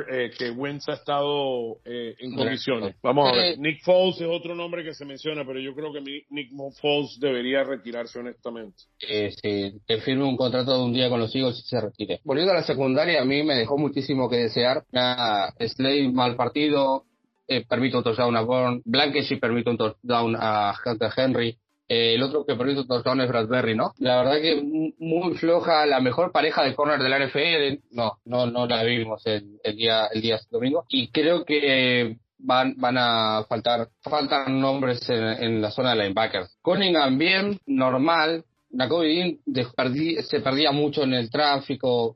[0.10, 2.96] eh, que Wentz ha estado eh, en condiciones.
[3.02, 3.46] Vamos a ver.
[3.54, 7.18] Eh, Nick Foles es otro nombre que se menciona, pero yo creo que Nick Foles
[7.20, 8.84] debería retirarse honestamente.
[9.08, 12.20] Eh, sí, que firme un contrato de un día con los Eagles y se retire.
[12.24, 14.84] Volviendo a la secundaria, a mí me dejó muchísimo que desear.
[14.92, 17.06] Slade mal partido,
[17.68, 21.58] permite un touchdown a Bourne, Blankesh y permite un touchdown a Hunter Henry.
[21.92, 23.94] Eh, el otro que perdió touchdown es Bradbury, ¿no?
[23.98, 24.62] La verdad que
[25.00, 29.26] muy floja, la mejor pareja de corner de la NFL, no, no, no la vimos
[29.26, 30.86] el, día, el día domingo.
[30.90, 36.60] Y creo que van, van a faltar, faltan nombres en, la zona de linebackers.
[36.62, 38.46] Cunningham bien, normal.
[38.70, 39.40] Nakobe
[40.22, 42.14] se perdía mucho en el tráfico.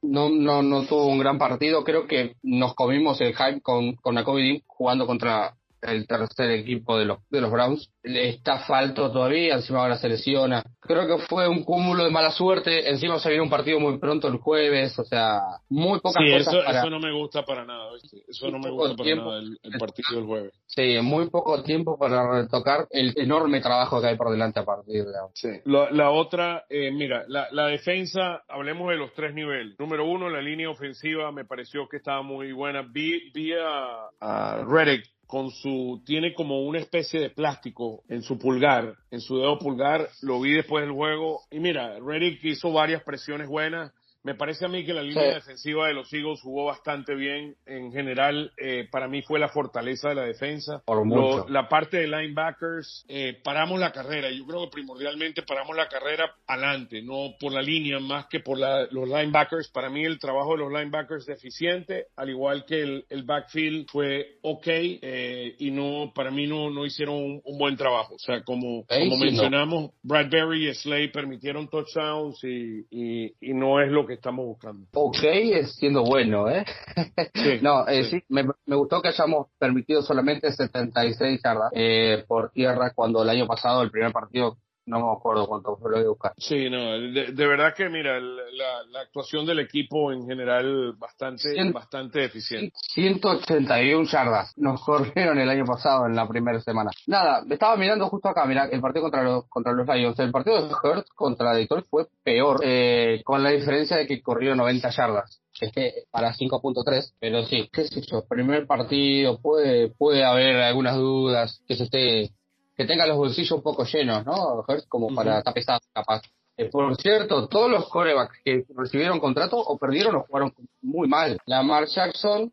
[0.00, 1.82] No, no, no tuvo un gran partido.
[1.82, 7.04] Creo que nos comimos el hype con, con Nakobe jugando contra el tercer equipo de
[7.04, 7.90] los, de los Browns.
[8.02, 10.62] Está falto todavía, encima ahora se lesiona.
[10.80, 12.88] Creo que fue un cúmulo de mala suerte.
[12.88, 16.54] Encima se viene un partido muy pronto el jueves, o sea, muy pocas sí, cosas.
[16.54, 17.90] Eso, eso no me gusta para nada,
[18.26, 20.52] Eso no me gusta para nada el, partido del jueves.
[20.66, 25.04] Sí, muy poco tiempo para retocar el enorme trabajo que hay por delante a partir
[25.04, 25.32] de ahora.
[25.34, 25.48] Sí.
[25.64, 29.78] La, otra, eh, mira, la, la defensa, hablemos de los tres niveles.
[29.78, 32.82] Número uno, la línea ofensiva me pareció que estaba muy buena.
[32.82, 38.38] Vi, vi a, a Reddick con su, tiene como una especie de plástico en su
[38.38, 43.02] pulgar, en su dedo pulgar, lo vi después del juego, y mira, Reddick hizo varias
[43.02, 43.92] presiones buenas,
[44.28, 47.56] me parece a mí que la línea defensiva de los Eagles jugó bastante bien.
[47.64, 50.82] En general, eh, para mí fue la fortaleza de la defensa.
[50.84, 54.30] Por la parte de linebackers, eh, paramos la carrera.
[54.30, 58.58] Yo creo que primordialmente paramos la carrera adelante, no por la línea, más que por
[58.58, 59.68] los linebackers.
[59.68, 64.36] Para mí el trabajo de los linebackers es deficiente, al igual que el, backfield fue
[64.42, 68.16] ok eh, y no, para mí no, no hicieron un, buen trabajo.
[68.16, 73.90] O sea, como, como mencionamos, Bradbury y Slay permitieron touchdowns y, y, y no es
[73.90, 74.86] lo que estamos buscando.
[74.94, 76.64] Ok, es siendo bueno, ¿eh?
[77.62, 82.92] no, eh, sí, me, me, gustó que hayamos permitido solamente 76 yardas eh, por tierra
[82.94, 86.32] cuando el año pasado el primer partido no me acuerdo cuánto fue lo de buscar.
[86.36, 92.24] Sí, no, de, verdad que mira, la, la, actuación del equipo en general bastante, bastante
[92.24, 92.74] eficiente.
[92.94, 96.90] 181 yardas nos corrieron el año pasado en la primera semana.
[97.06, 100.18] Nada, estaba mirando justo acá, mira, el partido contra los, contra los Lions.
[100.18, 104.54] El partido de Hurt contra Detroit fue peor, eh, con la diferencia de que corrió
[104.54, 110.24] 90 yardas es que para 5.3, pero sí, qué sé yo, primer partido, puede, puede
[110.24, 112.30] haber algunas dudas, que se esté
[112.78, 114.64] que tenga los bolsillos un poco llenos, ¿no?
[114.88, 116.22] Como para estar pesado, capaz.
[116.56, 121.38] Eh, por cierto, todos los corebacks que recibieron contrato o perdieron o jugaron muy mal.
[121.46, 122.52] Lamar Jackson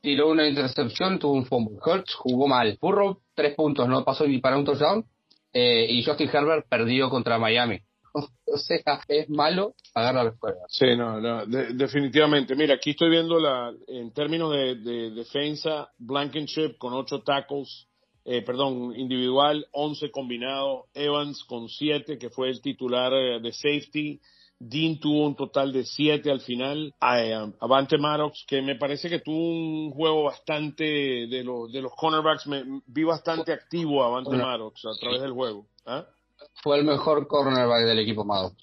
[0.00, 1.78] tiró una intercepción, tuvo un fumble.
[1.84, 2.78] Hurts jugó mal.
[2.80, 5.04] Burrow, tres puntos, no pasó ni para un touchdown.
[5.52, 7.80] Eh, y Justin Herbert perdió contra Miami.
[8.14, 10.76] o sea, es malo pagar a los corebacks.
[10.76, 12.54] Sí, no, no definitivamente.
[12.54, 17.85] Mira, aquí estoy viendo la, en términos de, de defensa, Blankenship con ocho tackles,
[18.28, 24.20] eh, perdón, individual, 11 combinado, Evans con 7, que fue el titular eh, de safety,
[24.58, 29.20] Dean tuvo un total de 7 al final, eh, Avante Maddox, que me parece que
[29.20, 34.36] tuvo un juego bastante de, los de los cornerbacks, me, vi bastante activo a Avante
[34.36, 35.66] Maddox a través del juego.
[35.86, 36.04] ¿ah?
[36.64, 38.56] Fue el mejor cornerback del equipo Maddox.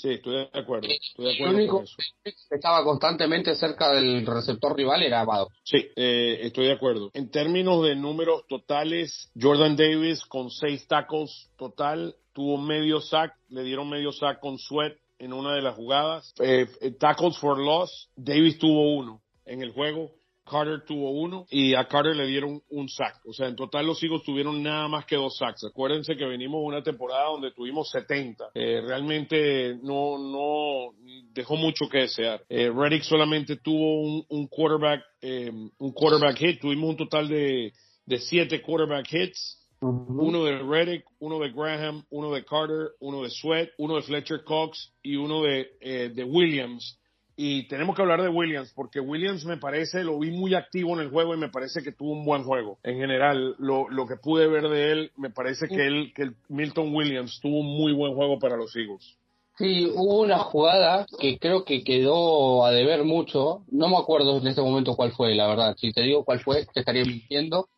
[0.00, 0.88] Sí, estoy de acuerdo.
[0.88, 1.84] Estoy de acuerdo el único
[2.24, 5.48] que estaba constantemente cerca del receptor rival era Amado.
[5.62, 7.10] Sí, eh, estoy de acuerdo.
[7.12, 13.62] En términos de números totales, Jordan Davis con seis tacos total tuvo medio sack, le
[13.62, 16.32] dieron medio sack con Sweat en una de las jugadas.
[16.40, 20.12] Eh, eh, tackles for loss, Davis tuvo uno en el juego.
[20.50, 23.20] Carter tuvo uno y a Carter le dieron un sack.
[23.24, 25.64] O sea, en total los Eagles tuvieron nada más que dos sacks.
[25.64, 28.50] Acuérdense que venimos una temporada donde tuvimos 70.
[28.54, 30.92] Eh, realmente no, no
[31.32, 32.42] dejó mucho que desear.
[32.48, 36.60] Eh, Reddick solamente tuvo un, un quarterback, eh, un quarterback hit.
[36.60, 37.72] Tuvimos un total de,
[38.06, 39.56] de siete quarterback hits.
[39.82, 44.44] Uno de Reddick, uno de Graham, uno de Carter, uno de Sweat, uno de Fletcher
[44.44, 46.99] Cox y uno de, eh, de Williams.
[47.42, 51.00] Y tenemos que hablar de Williams, porque Williams me parece, lo vi muy activo en
[51.00, 52.76] el juego y me parece que tuvo un buen juego.
[52.82, 56.34] En general, lo, lo que pude ver de él, me parece que él, que el
[56.50, 59.16] Milton Williams tuvo un muy buen juego para los Eagles.
[59.56, 63.62] Sí, hubo una jugada que creo que quedó a deber mucho.
[63.70, 65.74] No me acuerdo en este momento cuál fue, la verdad.
[65.78, 67.68] Si te digo cuál fue, te estaría mintiendo.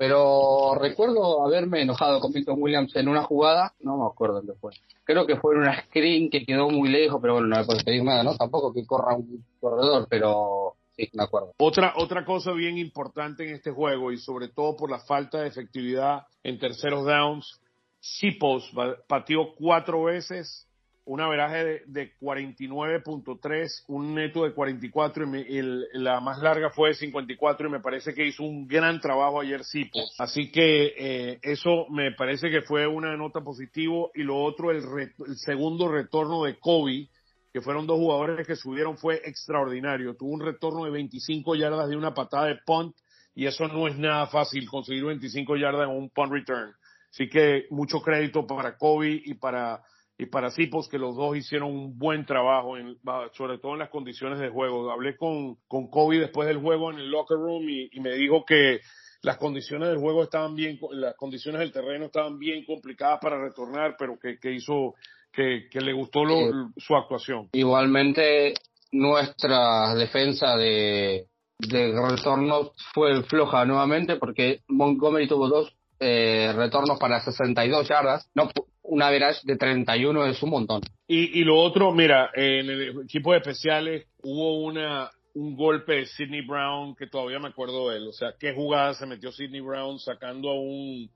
[0.00, 4.72] Pero recuerdo haberme enojado con Milton Williams en una jugada, no me acuerdo dónde fue.
[5.04, 7.84] Creo que fue en una screen que quedó muy lejos, pero bueno, no me puedo
[7.84, 8.34] pedir nada, ¿no?
[8.34, 11.52] Tampoco que corra un corredor, pero sí, me acuerdo.
[11.58, 15.48] Otra, otra cosa bien importante en este juego, y sobre todo por la falta de
[15.48, 17.60] efectividad en terceros downs,
[18.00, 18.72] Sipos
[19.06, 20.66] pateó cuatro veces
[21.10, 26.70] un averaje de, de 49.3, un neto de 44 y, me, el, la más larga
[26.70, 29.98] fue de 54 y me parece que hizo un gran trabajo ayer Sipo.
[30.18, 34.84] Así que eh, eso me parece que fue una nota positivo y lo otro, el,
[34.84, 37.08] re, el segundo retorno de Kobe,
[37.52, 40.14] que fueron dos jugadores que subieron, fue extraordinario.
[40.14, 42.94] Tuvo un retorno de 25 yardas de una patada de punt
[43.34, 46.72] y eso no es nada fácil conseguir 25 yardas en un punt return.
[47.10, 49.82] Así que mucho crédito para Kobe y para
[50.20, 52.98] y para Cipos, que los dos hicieron un buen trabajo, en,
[53.32, 54.90] sobre todo en las condiciones de juego.
[54.90, 58.44] Hablé con, con Kobe después del juego en el locker room y, y, me dijo
[58.44, 58.80] que
[59.22, 63.96] las condiciones del juego estaban bien, las condiciones del terreno estaban bien complicadas para retornar,
[63.98, 64.94] pero que, que hizo,
[65.32, 67.48] que, que le gustó lo, eh, su actuación.
[67.52, 68.52] Igualmente,
[68.92, 71.28] nuestra defensa de,
[71.58, 78.28] de retorno fue floja nuevamente porque Montgomery tuvo dos eh, retornos para 62 yardas.
[78.34, 78.50] No,
[78.90, 80.82] un average de 31 es un montón.
[81.06, 86.06] Y, y lo otro, mira, en el equipo de especiales hubo una un golpe de
[86.06, 88.08] Sidney Brown que todavía me acuerdo de él.
[88.08, 91.08] O sea, qué jugada se metió Sidney Brown sacando a un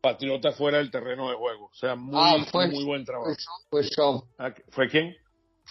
[0.00, 1.66] patriota fuera del terreno de juego.
[1.66, 3.30] O sea, muy, ah, fue, muy buen trabajo.
[3.70, 4.24] Fue Shaw.
[4.70, 5.16] ¿Fue quién?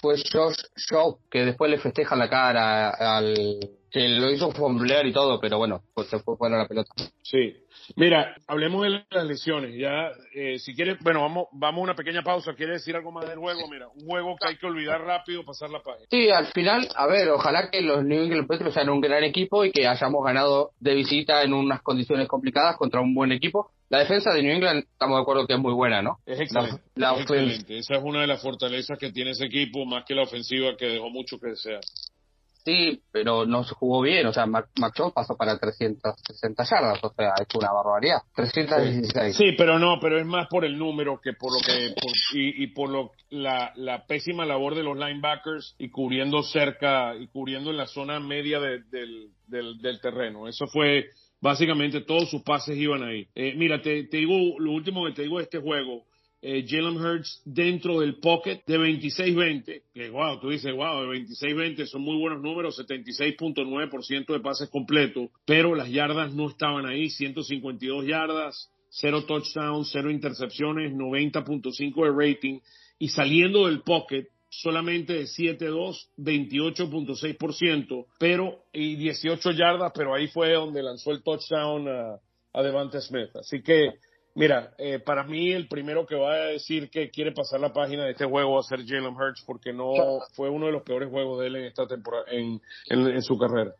[0.01, 3.59] Fue Josh Shaw, que después le festeja la cara al
[3.91, 6.91] que lo hizo fomblear y todo, pero bueno, pues se fue fuera la pelota.
[7.21, 7.57] Sí.
[7.97, 9.75] Mira, hablemos de las lesiones.
[9.77, 12.53] Ya, eh, si quieres, bueno, vamos, vamos a una pequeña pausa.
[12.53, 13.67] ¿Quieres decir algo más del juego?
[13.69, 16.07] Mira, un juego que hay que olvidar rápido, pasar la página.
[16.09, 19.65] Sí, al final, a ver, ojalá que los New England Patriots sean un gran equipo
[19.65, 23.71] y que hayamos ganado de visita en unas condiciones complicadas contra un buen equipo.
[23.91, 26.19] La defensa de New England, estamos de acuerdo que es muy buena, ¿no?
[26.25, 26.81] Es excelente.
[26.95, 27.77] La, la es excelente.
[27.77, 30.85] Esa es una de las fortalezas que tiene ese equipo, más que la ofensiva que
[30.85, 31.81] dejó mucho que desear.
[32.63, 37.03] Sí, pero no se jugó bien, o sea, Mac, Mac Jones pasó para 360 yardas,
[37.03, 38.19] o sea, es una barbaridad.
[38.33, 39.35] 316.
[39.35, 42.63] Sí, pero no, pero es más por el número que por lo que, por, y,
[42.63, 47.71] y, por lo, la, la pésima labor de los linebackers y cubriendo cerca, y cubriendo
[47.71, 50.47] en la zona media de, del, del, del terreno.
[50.47, 51.09] Eso fue,
[51.41, 53.27] básicamente todos sus pases iban ahí.
[53.35, 56.05] Eh, mira, te, te digo, lo último que te digo de este juego,
[56.43, 61.85] eh, Jalen Hurts dentro del pocket de 26-20, que wow, tú dices, wow, de 26-20
[61.85, 68.07] son muy buenos números, 76.9% de pases completos, pero las yardas no estaban ahí, 152
[68.07, 72.59] yardas, cero touchdowns, cero intercepciones, 90.5 de rating,
[72.97, 80.51] y saliendo del pocket solamente de 7-2, 28.6%, pero, y 18 yardas, pero ahí fue
[80.53, 82.19] donde lanzó el touchdown a,
[82.53, 83.33] a Devante Smith.
[83.35, 83.93] Así que,
[84.33, 88.05] Mira, eh, para mí el primero que va a decir que quiere pasar la página
[88.05, 89.91] de este juego va a ser Jalen Hurts porque no
[90.35, 93.37] fue uno de los peores juegos de él en esta temporada, en, en, en, su
[93.37, 93.73] carrera.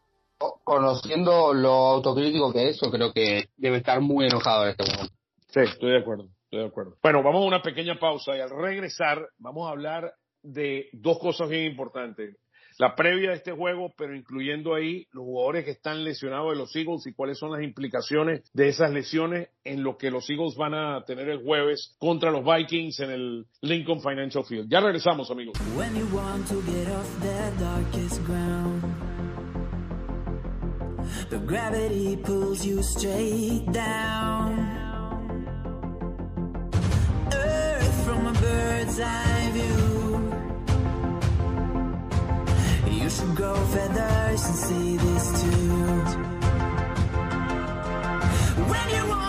[0.66, 5.14] Conociendo lo autocrítico que es, yo creo que debe estar muy enojado en este momento.
[5.48, 6.98] Sí, estoy de acuerdo, estoy de acuerdo.
[7.02, 11.50] Bueno, vamos a una pequeña pausa y al regresar vamos a hablar de dos cosas
[11.50, 12.36] bien importantes
[12.82, 16.76] la previa de este juego, pero incluyendo ahí los jugadores que están lesionados de los
[16.76, 20.74] Eagles y cuáles son las implicaciones de esas lesiones en lo que los Eagles van
[20.74, 24.68] a tener el jueves contra los Vikings en el Lincoln Financial Field.
[24.68, 25.58] Ya regresamos, amigos.
[37.32, 39.91] Earth from a bird's eye view.
[43.16, 46.02] Should grow feathers and see this too.
[48.72, 49.21] When you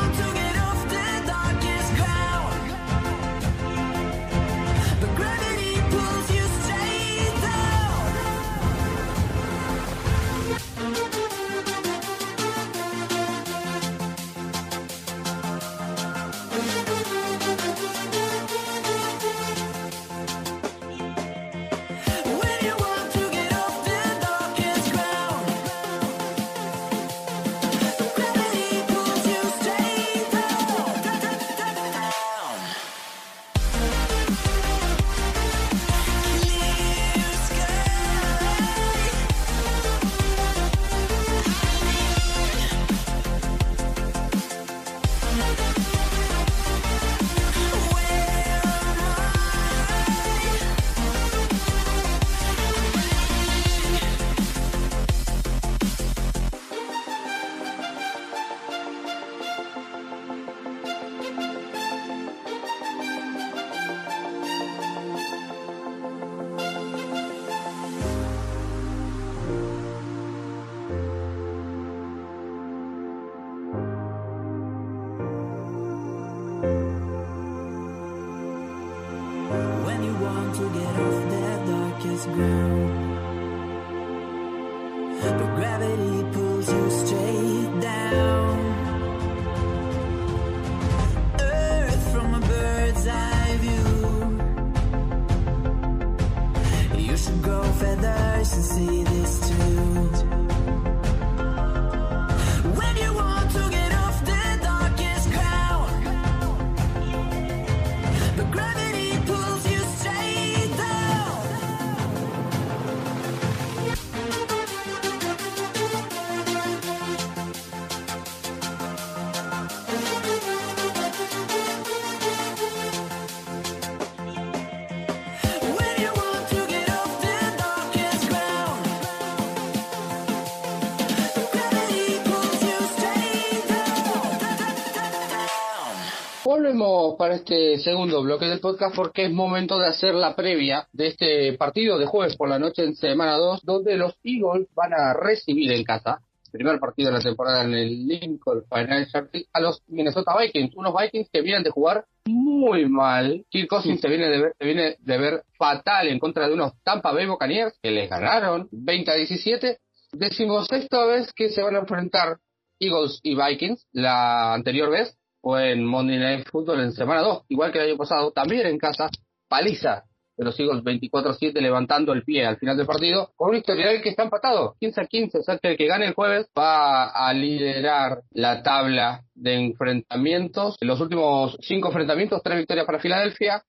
[136.62, 141.08] Volvemos para este segundo bloque del podcast porque es momento de hacer la previa de
[141.08, 145.12] este partido de jueves por la noche en semana 2, donde los Eagles van a
[145.12, 146.22] recibir en casa,
[146.52, 151.30] primer partido de la temporada en el Lincoln Financial a los Minnesota Vikings, unos Vikings
[151.32, 153.44] que vienen de jugar muy mal.
[153.50, 156.74] Kirk Cousins se viene de ver, se viene de ver fatal en contra de unos
[156.84, 159.78] Tampa Bay Buccaneers que les ganaron 20 a 17.
[160.12, 162.38] Decimosexta vez que se van a enfrentar
[162.78, 167.72] Eagles y Vikings, la anterior vez fue en Monday Night Football en semana 2, igual
[167.72, 169.10] que el año pasado, también en casa,
[169.48, 170.04] paliza
[170.36, 174.10] de los Eagles 24-7 levantando el pie al final del partido, con un historial que
[174.10, 178.22] está empatado, 15 a 15, o sea que que gane el jueves va a liderar
[178.30, 180.76] la tabla de enfrentamientos.
[180.80, 183.62] En los últimos cinco enfrentamientos, tres victorias para Filadelfia,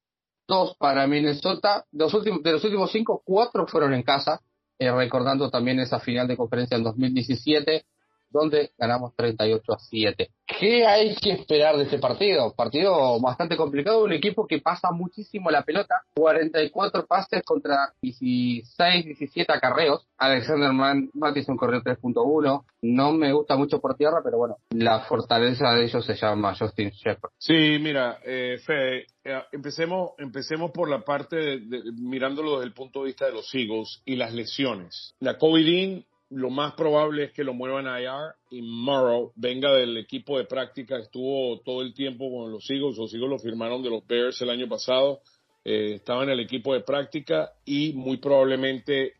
[0.47, 4.39] dos para Minnesota, de los últimos, de los últimos cinco, cuatro fueron en casa,
[4.79, 7.86] eh, recordando también esa final de conferencia en 2017,
[8.34, 10.30] donde ganamos 38 a 7.
[10.60, 12.54] ¿Qué hay que esperar de este partido?
[12.54, 19.54] Partido bastante complicado, un equipo que pasa muchísimo la pelota, 44 pases contra 16, 17
[19.54, 20.06] acarreos.
[20.17, 20.72] Alexander
[21.13, 26.06] Mattison corrió 3.1, no me gusta mucho por tierra, pero bueno, la fortaleza de ellos
[26.06, 27.32] se llama Justin Shepard.
[27.38, 33.02] Sí, mira, eh, Fede, eh, empecemos, empecemos por la parte de, mirándolo desde el punto
[33.02, 35.15] de vista de los Eagles y las lesiones.
[35.19, 39.98] La COVID lo más probable es que lo muevan a IR y Morrow venga del
[39.98, 43.89] equipo de práctica, estuvo todo el tiempo con los Eagles, los Eagles lo firmaron de
[43.89, 45.22] los Bears el año pasado,
[45.63, 49.14] eh, estaba en el equipo de práctica y muy probablemente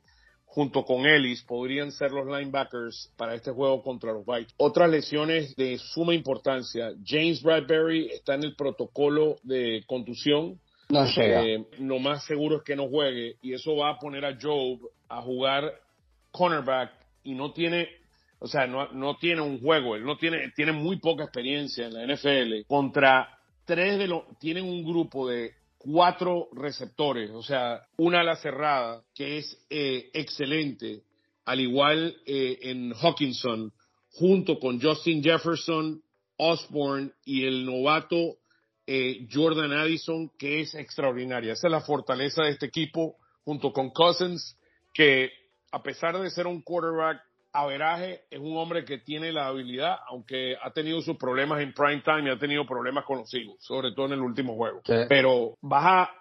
[0.46, 4.54] junto con Ellis podrían ser los linebackers para este juego contra los Vikings.
[4.58, 6.94] Otras lesiones de suma importancia.
[7.04, 10.60] James Bradbury está en el protocolo de contusión.
[10.90, 11.44] No llega.
[11.44, 14.80] Eh, lo más seguro es que no juegue y eso va a poner a Job
[15.10, 15.74] a jugar
[16.30, 17.90] cornerback y no tiene,
[18.40, 21.94] o sea, no, no tiene un juego, él no tiene, tiene muy poca experiencia en
[21.94, 23.30] la NFL contra
[23.66, 29.38] tres de los, tienen un grupo de cuatro receptores, o sea, una ala cerrada que
[29.38, 31.04] es eh, excelente,
[31.46, 33.72] al igual eh, en Hawkinson,
[34.12, 36.02] junto con Justin Jefferson,
[36.38, 38.38] Osborne y el novato
[38.86, 41.54] eh, Jordan Addison, que es extraordinaria.
[41.54, 44.58] Esa es la fortaleza de este equipo, junto con Cousins,
[44.94, 45.32] que
[45.74, 47.20] a pesar de ser un quarterback
[47.52, 52.02] averaje, es un hombre que tiene la habilidad, aunque ha tenido sus problemas en prime
[52.02, 54.82] time y ha tenido problemas con los Eagles, sobre todo en el último juego.
[54.86, 54.94] Sí.
[55.10, 56.12] Pero vas a,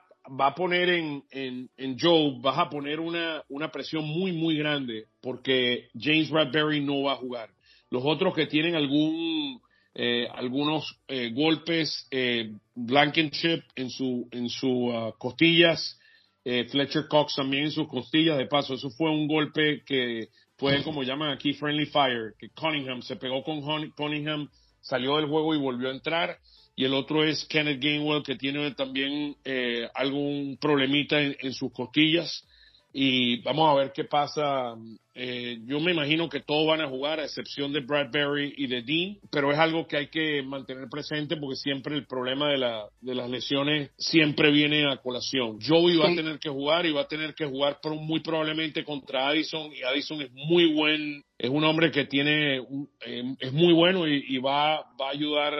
[0.41, 4.57] va a poner en, en, en Joe, vas a poner una, una presión muy, muy
[4.57, 7.51] grande porque James Bradbury no va a jugar.
[7.91, 9.61] Los otros que tienen algún,
[9.95, 15.99] eh, algunos eh, golpes, eh, Blankenship en su, en sus ah, costillas,
[16.45, 20.83] eh, Fletcher Cox también en sus costillas, de paso, eso fue un golpe que fue
[20.83, 23.61] como llaman aquí Friendly Fire, que Cunningham se pegó con
[23.97, 24.49] Cunningham,
[24.81, 26.39] salió del juego y volvió a entrar,
[26.75, 31.73] y el otro es Kenneth Gainwell que tiene también eh, algún problemita en, en sus
[31.73, 32.47] costillas,
[32.93, 34.75] y vamos a ver qué pasa.
[35.15, 38.83] Eh, yo me imagino que todos van a jugar, a excepción de Bradbury y de
[38.83, 42.87] Dean, pero es algo que hay que mantener presente porque siempre el problema de, la,
[43.01, 45.59] de las lesiones siempre viene a colación.
[45.61, 48.85] Joey va a tener que jugar y va a tener que jugar pro- muy probablemente
[48.85, 53.53] contra Addison y Addison es muy buen, es un hombre que tiene, un- eh, es
[53.53, 55.53] muy bueno y, y va, va a ayudar,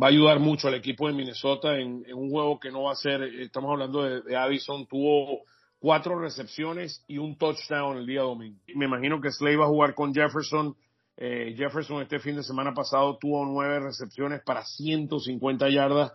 [0.00, 2.92] va a ayudar mucho al equipo de Minnesota en, en un juego que no va
[2.92, 5.40] a ser, estamos hablando de, de Addison, tuvo
[5.82, 8.56] cuatro recepciones y un touchdown el día domingo.
[8.76, 10.76] Me imagino que Slay va a jugar con Jefferson.
[11.16, 16.12] Eh, Jefferson este fin de semana pasado tuvo nueve recepciones para 150 yardas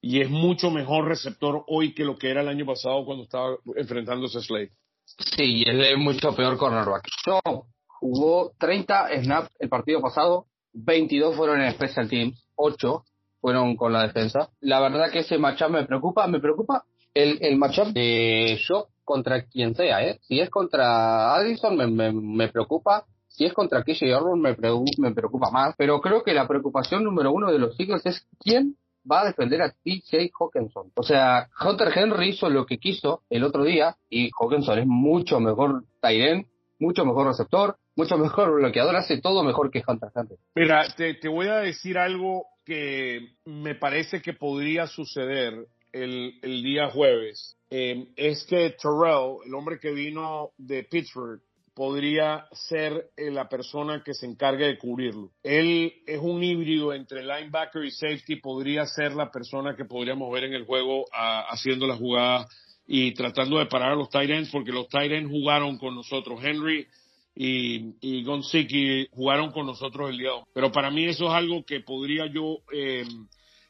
[0.00, 3.56] y es mucho mejor receptor hoy que lo que era el año pasado cuando estaba
[3.76, 4.68] enfrentándose a Slay.
[5.04, 7.06] Sí, es mucho peor cornerback.
[7.24, 7.40] Yo
[7.86, 13.04] jugó 30 snaps el partido pasado, 22 fueron en Special Teams, 8
[13.40, 14.50] fueron con la defensa.
[14.60, 16.84] La verdad que ese matchup me preocupa, me preocupa
[17.14, 20.18] el, el matchup de Job contra quien sea, ¿eh?
[20.22, 25.14] Si es contra Addison me, me, me preocupa, si es contra KJ Osborne me, me
[25.14, 28.76] preocupa más, pero creo que la preocupación número uno de los Eagles es quién
[29.10, 30.92] va a defender a TJ Hawkinson.
[30.94, 35.40] O sea, Hunter Henry hizo lo que quiso el otro día y Hawkinson es mucho
[35.40, 36.46] mejor Tyren,
[36.78, 40.36] mucho mejor receptor, mucho mejor bloqueador, hace todo mejor que Hunter Henry.
[40.54, 46.90] Mira, te, te voy a decir algo que me parece que podría suceder el, día
[46.90, 47.56] jueves.
[47.70, 51.40] Eh, es que Terrell, el hombre que vino de Pittsburgh,
[51.74, 55.30] podría ser eh, la persona que se encargue de cubrirlo.
[55.42, 60.44] Él es un híbrido entre linebacker y safety, podría ser la persona que podríamos ver
[60.44, 62.46] en el juego haciendo la jugada
[62.86, 66.38] y tratando de parar a los tight ends, porque los tight ends jugaron con nosotros.
[66.42, 66.86] Henry
[67.34, 70.30] y, y Gonziki jugaron con nosotros el día.
[70.52, 73.04] Pero para mí eso es algo que podría yo, eh,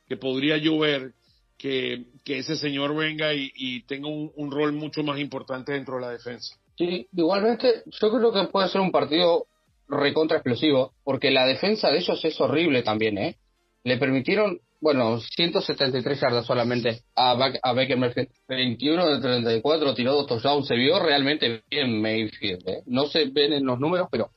[0.07, 1.15] que podría yo ver
[1.65, 5.95] que, que ese señor venga y, y tenga un, un rol mucho más importante dentro
[5.95, 6.55] de la defensa.
[6.77, 9.47] Sí, igualmente yo creo que puede ser un partido
[9.89, 13.37] recontra explosivo, porque la defensa de ellos es horrible también, ¿eh?
[13.83, 18.29] Le permitieron, bueno, 173 yardas solamente a, a Baker Mayfield.
[18.47, 20.69] 21 de 34, tiró dos touchdowns.
[20.69, 22.83] Se vio realmente bien Mayfield, ¿eh?
[22.85, 24.29] No se ven en los números, pero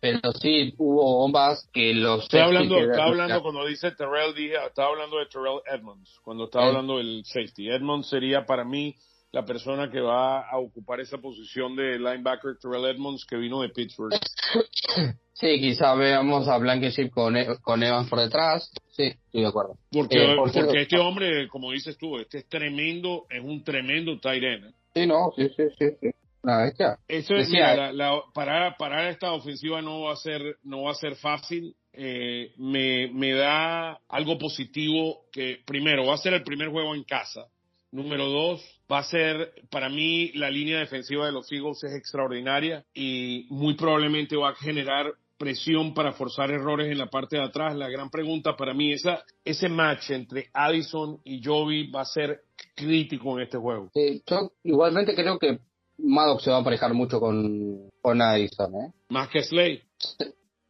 [0.00, 2.22] pero sí hubo bombas que los...
[2.24, 6.44] Estoy hablando, que- estaba hablando cuando dice Terrell, dije, estaba hablando de Terrell Edmonds, cuando
[6.44, 6.68] estaba Eh.
[6.68, 7.68] hablando del safety.
[7.70, 8.94] Edmonds sería para mí
[9.32, 13.68] la persona que va a ocupar esa posición de linebacker Terrell Edmonds que vino de
[13.68, 14.12] Pittsburgh.
[15.32, 18.70] Sí, quizá veamos a Blankenship con, E- con Evans por detrás.
[18.90, 19.78] Sí, estoy de acuerdo.
[19.90, 23.64] Porque, Eh, por cierto- porque este hombre, como dices tú, este es tremendo, es un
[23.64, 24.66] tremendo tight end.
[24.66, 24.72] ¿eh?
[24.94, 25.86] Sí, no, sí, sí, sí.
[25.98, 26.10] sí.
[26.42, 26.98] Bestia.
[27.08, 30.82] Eso es, Decía- mira, la, la- parar, parar esta ofensiva no va a ser, no
[30.82, 31.74] va a ser fácil.
[31.92, 37.04] Eh, me, me da algo positivo que, primero, va a ser el primer juego en
[37.04, 37.46] casa.
[37.92, 42.84] Número dos, va a ser, para mí, la línea defensiva de los Eagles es extraordinaria
[42.94, 47.74] y muy probablemente va a generar presión para forzar errores en la parte de atrás.
[47.74, 52.42] La gran pregunta para mí, esa, ese match entre Addison y Jovi va a ser
[52.76, 53.90] crítico en este juego.
[54.26, 55.58] Yo igualmente creo que
[56.02, 58.92] Maddox se va a aparejar mucho con, con Addison, ¿eh?
[59.10, 59.82] Más que Slade.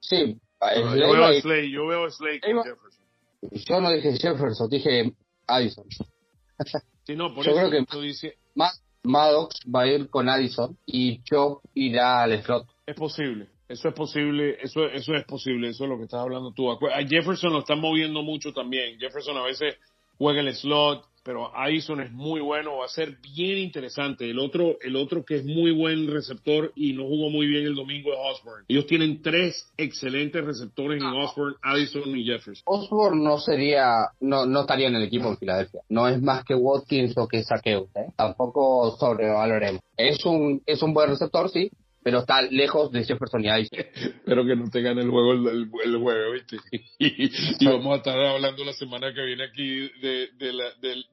[0.00, 2.62] Sí, yo, Slade veo a Slade, yo veo a Slade con.
[2.64, 3.04] Jefferson.
[3.66, 5.12] yo no dije Jefferson, dije
[5.46, 5.84] Addison.
[7.06, 8.70] Sí, no, por Yo eso creo que- Ma-
[9.02, 12.66] Maddox va a ir con Addison y Chop irá al slot.
[12.86, 13.48] es posible.
[13.66, 16.70] Eso es posible, eso, eso es posible, eso es lo que estás hablando tú.
[16.70, 16.76] A
[17.08, 18.98] Jefferson lo están moviendo mucho también.
[18.98, 19.76] Jefferson a veces
[20.18, 24.30] juega el slot, pero Addison es muy bueno, va a ser bien interesante.
[24.30, 27.74] El otro, el otro que es muy buen receptor y no jugó muy bien el
[27.74, 28.64] domingo es Osborne.
[28.68, 32.62] Ellos tienen tres excelentes receptores en Osborne, Addison y Jefferson.
[32.66, 35.82] Osborne no sería, no, no estaría en el equipo en Filadelfia.
[35.88, 38.12] No es más que Watkins o que Saqueus, ¿eh?
[38.16, 39.82] Tampoco sobrevaloremos.
[39.96, 41.70] Es un, es un buen receptor, sí,
[42.02, 43.48] pero está lejos de Jefferson y.
[43.70, 46.56] Espero que no te gane el juego el, el, el jueves, ¿viste?
[46.98, 47.30] Y,
[47.60, 51.04] y vamos a estar hablando la semana que viene aquí de, de, la- de-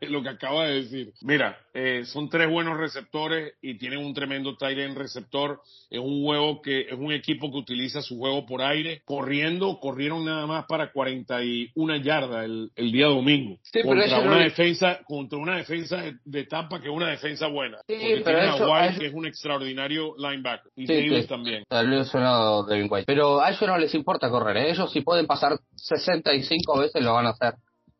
[0.00, 1.12] de- lo que acaba de decir.
[1.22, 5.60] Mira, eh, son tres buenos receptores y tienen un tremendo end receptor.
[5.90, 9.02] Es un juego que es un equipo que utiliza su juego por aire.
[9.04, 13.58] Corriendo, corrieron nada más para 41 yardas el, el día domingo.
[13.62, 17.10] Sí, pero contra no una le- defensa, contra una defensa de, Tampa que es una
[17.10, 17.78] defensa buena.
[17.86, 20.70] Sí, Porque pero eso- a White, que es un extraordinario linebacker.
[20.76, 21.28] Y Sí, Davis sí.
[21.28, 21.64] también.
[21.70, 23.04] Devin White.
[23.06, 24.70] Pero a ellos no les importa correr, ¿eh?
[24.70, 27.54] ellos si pueden pasar 65 veces lo van a hacer.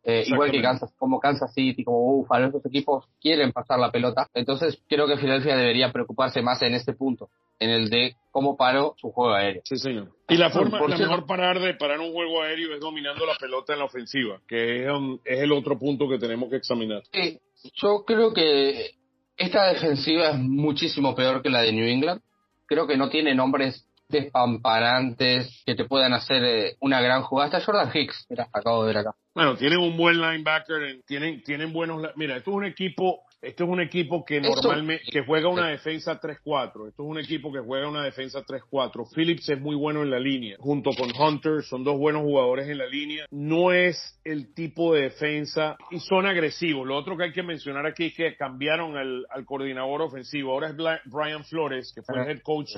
[0.07, 0.61] Eh, igual que.
[0.61, 4.29] Kansas, como Kansas City, como Buffalo, esos equipos quieren pasar la pelota.
[4.35, 8.95] Entonces creo que Filadelfia debería preocuparse más en este punto, en el de cómo paró
[8.99, 9.63] su juego aéreo.
[9.65, 10.11] Sí, señor.
[10.29, 13.25] Y la forma, Por la cierto- mejor parar de parar un juego aéreo es dominando
[13.25, 14.91] la pelota en la ofensiva, que es,
[15.25, 17.03] es el otro punto que tenemos que examinar.
[17.11, 17.41] Sí,
[17.77, 18.91] yo creo que
[19.37, 22.21] esta defensiva es muchísimo peor que la de New England.
[22.67, 27.47] Creo que no tiene nombres despamparantes que te puedan hacer eh, una gran jugada.
[27.49, 29.15] Está Jordan Hicks, mira, acabo de ver acá.
[29.35, 33.65] Bueno, tienen un buen linebacker, en- tienen, tienen buenos, mira, esto es un equipo, esto
[33.65, 37.61] es un equipo que normalmente, que juega una defensa 3-4, esto es un equipo que
[37.61, 41.85] juega una defensa 3-4, Phillips es muy bueno en la línea, junto con Hunter, son
[41.85, 46.87] dos buenos jugadores en la línea, no es el tipo de defensa, y son agresivos,
[46.87, 50.71] lo otro que hay que mencionar aquí es que cambiaron al, al coordinador ofensivo, ahora
[50.71, 52.71] es Brian Flores, que fue el head coach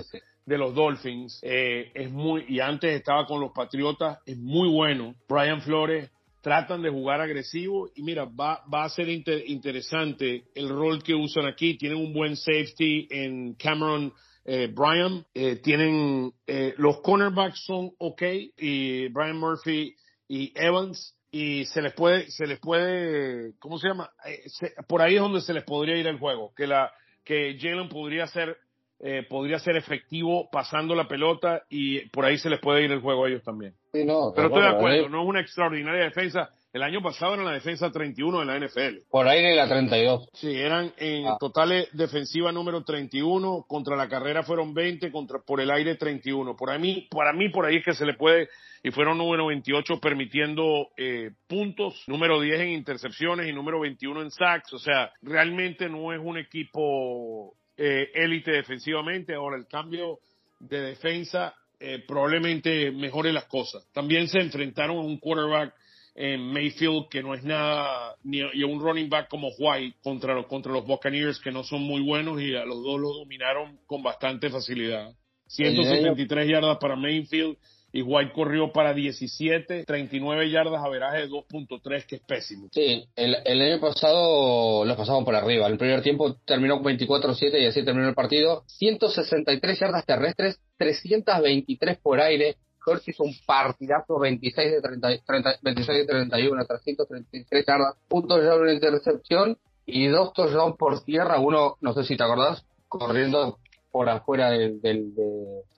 [0.46, 5.14] de los Dolphins, eh, es muy, y antes estaba con los Patriotas, es muy bueno.
[5.28, 6.08] Brian Flores
[6.46, 11.12] tratan de jugar agresivo y mira, va, va a ser inter- interesante el rol que
[11.12, 11.76] usan aquí.
[11.76, 14.12] Tienen un buen safety en Cameron
[14.44, 18.22] eh, Bryan, eh, tienen, eh, los cornerbacks son ok
[18.58, 19.96] y Brian Murphy
[20.28, 24.08] y Evans y se les puede, se les puede, ¿cómo se llama?
[24.24, 26.92] Eh, se- por ahí es donde se les podría ir el juego, que la,
[27.24, 28.56] que Jalen podría ser,
[29.00, 33.00] eh, podría ser efectivo pasando la pelota y por ahí se les puede ir el
[33.00, 33.74] juego a ellos también.
[33.96, 36.50] Sí, no, Pero estoy de acuerdo, eh, no es una extraordinaria defensa.
[36.72, 39.04] El año pasado era la defensa 31 de la NFL.
[39.10, 40.28] Por ahí de la 32.
[40.34, 41.36] Sí, eran en Ah.
[41.40, 46.54] totales defensiva número 31, contra la carrera fueron 20, contra por el aire 31.
[46.54, 48.50] Por mí, para mí por ahí es que se le puede
[48.82, 54.30] y fueron número 28 permitiendo eh, puntos, número 10 en intercepciones y número 21 en
[54.30, 59.34] sacks, o sea, realmente no es un equipo eh, élite defensivamente.
[59.34, 60.18] Ahora el cambio
[60.60, 63.86] de defensa eh, probablemente mejore las cosas.
[63.92, 65.74] También se enfrentaron a un quarterback
[66.14, 70.34] en Mayfield que no es nada ni y a un running back como White contra
[70.34, 73.78] los contra los Buccaneers que no son muy buenos y a los dos los dominaron
[73.86, 75.14] con bastante facilidad.
[75.48, 77.56] 173 yardas para Mayfield
[78.02, 82.68] White corrió para 17, 39 yardas a veraje de 2.3 que es pésimo.
[82.72, 85.66] Sí, el, el año pasado los pasamos por arriba.
[85.66, 88.64] El primer tiempo terminó con 24-7 y así terminó el partido.
[88.66, 92.56] 163 yardas terrestres, 323 por aire.
[92.86, 98.62] Hurts hizo un partidazo 26 de, 30, 30 26 de 31, 333 yardas, un touchdown
[98.62, 101.40] una intercepción y dos touchdowns por tierra.
[101.40, 103.58] Uno, no sé si te acordás, corriendo
[103.96, 104.78] por afuera de,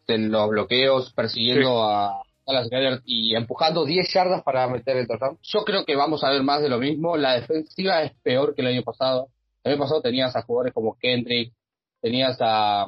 [0.08, 5.06] de los bloqueos, persiguiendo a, a las Riders y empujando 10 yardas para meter el
[5.06, 5.38] touchdown.
[5.40, 7.16] Yo creo que vamos a ver más de lo mismo.
[7.16, 9.28] La defensiva es peor que el año pasado.
[9.62, 11.52] El año pasado tenías a jugadores como Kendrick,
[12.00, 12.86] tenías a,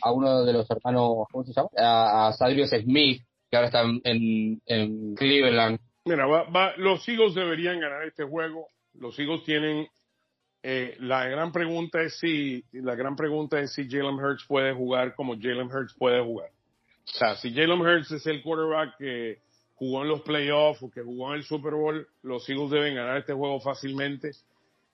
[0.00, 1.68] a uno de los hermanos, ¿cómo se llama?
[1.78, 5.78] A, a Sadrius Smith, que ahora está en, en, en Cleveland.
[6.06, 8.66] Mira, va, va- los Eagles deberían ganar este juego.
[8.94, 9.86] Los Eagles tienen
[10.62, 15.14] eh, la gran pregunta es si la gran pregunta es si Jalen Hurts puede jugar
[15.14, 16.50] como Jalen Hurts puede jugar.
[17.04, 19.38] O sea, si Jalen Hurts es el quarterback que
[19.74, 23.18] jugó en los playoffs o que jugó en el Super Bowl, los Eagles deben ganar
[23.18, 24.30] este juego fácilmente.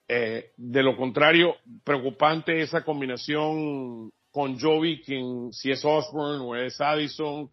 [0.07, 6.81] Eh, de lo contrario, preocupante esa combinación con Jovi, quien si es Osborne o es
[6.81, 7.51] Addison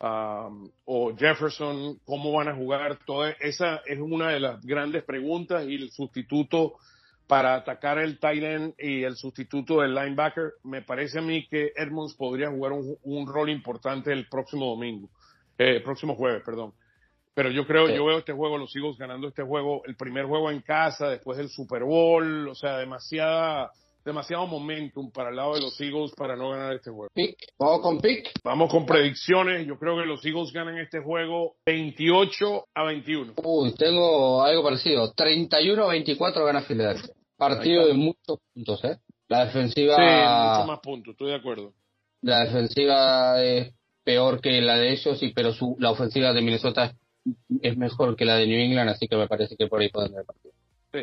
[0.00, 2.98] um, o Jefferson, cómo van a jugar.
[3.06, 6.74] Toda esa es una de las grandes preguntas y el sustituto
[7.26, 10.52] para atacar el tight end y el sustituto del linebacker.
[10.64, 15.08] Me parece a mí que Edmonds podría jugar un, un rol importante el próximo domingo,
[15.58, 16.72] eh, próximo jueves, perdón.
[17.34, 17.94] Pero yo creo, Sí.
[17.94, 21.36] yo veo este juego, los Eagles ganando este juego, el primer juego en casa, después
[21.36, 23.70] del Super Bowl, o sea, demasiada,
[24.06, 27.08] demasiado momentum para el lado de los Eagles para no ganar este juego.
[27.12, 27.36] Pick.
[27.58, 28.30] Vamos con pick.
[28.44, 29.66] Vamos con predicciones.
[29.66, 33.34] Yo creo que los Eagles ganan este juego 28 a 21.
[33.42, 35.12] Uy, tengo algo parecido.
[35.14, 37.12] 31-24 gana Filadelfia.
[37.36, 38.96] Partido de muchos puntos, ¿eh?
[39.28, 41.72] La defensiva, Sí, mucho más puntos, estoy de acuerdo.
[42.22, 46.84] la defensiva es peor que la de ellos, y pero su, la ofensiva de Minnesota
[47.24, 49.90] es, es mejor que la de New England, así que me parece que por ahí
[49.90, 50.54] pueden ganar el partido.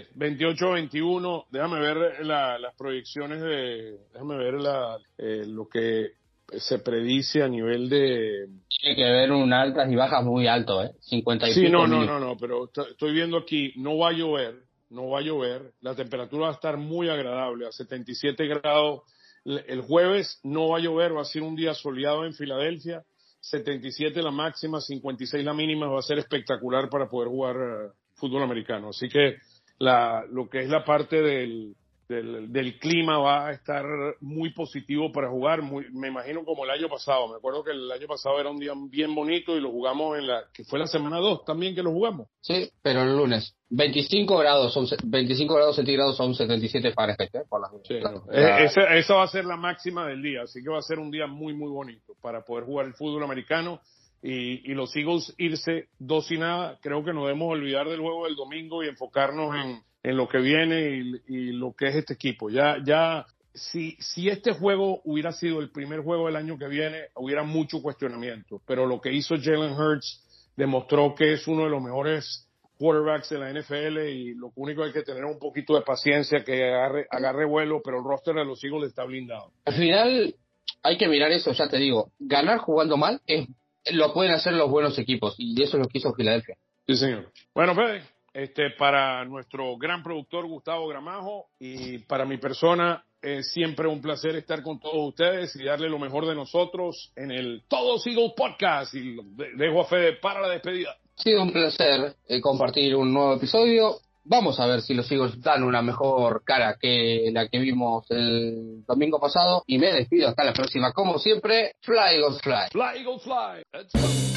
[0.01, 1.45] Sí, 28 a 21.
[1.51, 3.97] Déjame ver la- las proyecciones de.
[4.13, 6.11] Déjame ver la, eh, lo que
[6.57, 8.47] se predice a nivel de.
[8.79, 10.91] Tiene que haber un altas y bajas muy alto, ¿eh?
[11.01, 14.13] 50 y Sí, pico no, no, no, no, pero estoy viendo aquí, no va a
[14.13, 14.55] llover,
[14.89, 19.01] no va a llover, la temperatura va a estar muy agradable, a 77 grados.
[19.45, 23.03] El el jueves no va a llover, va a ser un día soleado en Filadelfia,
[23.41, 28.43] 77 la máxima, 56 la mínima, va a ser espectacular para poder jugar eh, fútbol
[28.43, 28.89] americano.
[28.89, 29.35] Así que
[29.79, 31.75] la, lo que es la parte del,
[32.07, 33.83] del, del clima va a estar
[34.21, 37.27] muy positivo para jugar, muy, me imagino como el año pasado.
[37.29, 40.27] Me acuerdo que el año pasado era un día bien bonito y lo jugamos en
[40.27, 42.27] la, que fue la semana 2 también que lo jugamos.
[42.41, 43.55] Sí, pero el lunes.
[43.69, 47.41] 25 grados, son, se- 25 grados centígrados son 77 Fahrenheit, ¿eh?
[47.49, 48.31] Por las Sí, no.
[48.31, 51.09] Esa, esa va a ser la máxima del día, así que va a ser un
[51.09, 53.81] día muy, muy bonito para poder jugar el fútbol americano
[54.23, 56.79] y, los Eagles irse dos y nada.
[56.81, 60.37] Creo que no debemos olvidar del juego del domingo y enfocarnos en, en lo que
[60.37, 62.49] viene y, lo que es este equipo.
[62.49, 67.07] Ya, ya, si, si este juego hubiera sido el primer juego del año que viene,
[67.15, 70.23] hubiera mucho cuestionamiento, pero lo que hizo Jalen Hurts
[70.55, 72.47] demostró que es uno de los mejores
[72.77, 76.63] quarterbacks de la NFL y lo único hay que tener un poquito de paciencia, que
[76.63, 79.51] agarre, agarre vuelo, pero el roster de los Eagles está blindado.
[79.65, 80.35] Al final
[80.81, 82.11] hay que mirar eso, ya te digo.
[82.19, 83.47] Ganar jugando mal es
[83.91, 86.55] lo pueden hacer los buenos equipos y eso es lo que hizo Filadelfia.
[86.87, 87.31] Sí, señor.
[87.53, 88.03] Bueno, Fede,
[88.33, 94.35] este, para nuestro gran productor Gustavo Gramajo y para mi persona, es siempre un placer
[94.35, 98.93] estar con todos ustedes y darle lo mejor de nosotros en el Todos Eagles Podcast.
[98.95, 99.15] Y
[99.55, 100.91] dejo a Fede para la despedida.
[101.17, 103.95] Ha sido un placer eh, compartir un nuevo episodio.
[104.25, 108.83] Vamos a ver si los Eagles dan una mejor cara que la que vimos el
[108.85, 109.63] domingo pasado.
[109.67, 110.91] Y me despido hasta la próxima.
[110.93, 112.69] Como siempre, Fly Eagles Fly.
[112.71, 114.32] Fly, Eagles, fly.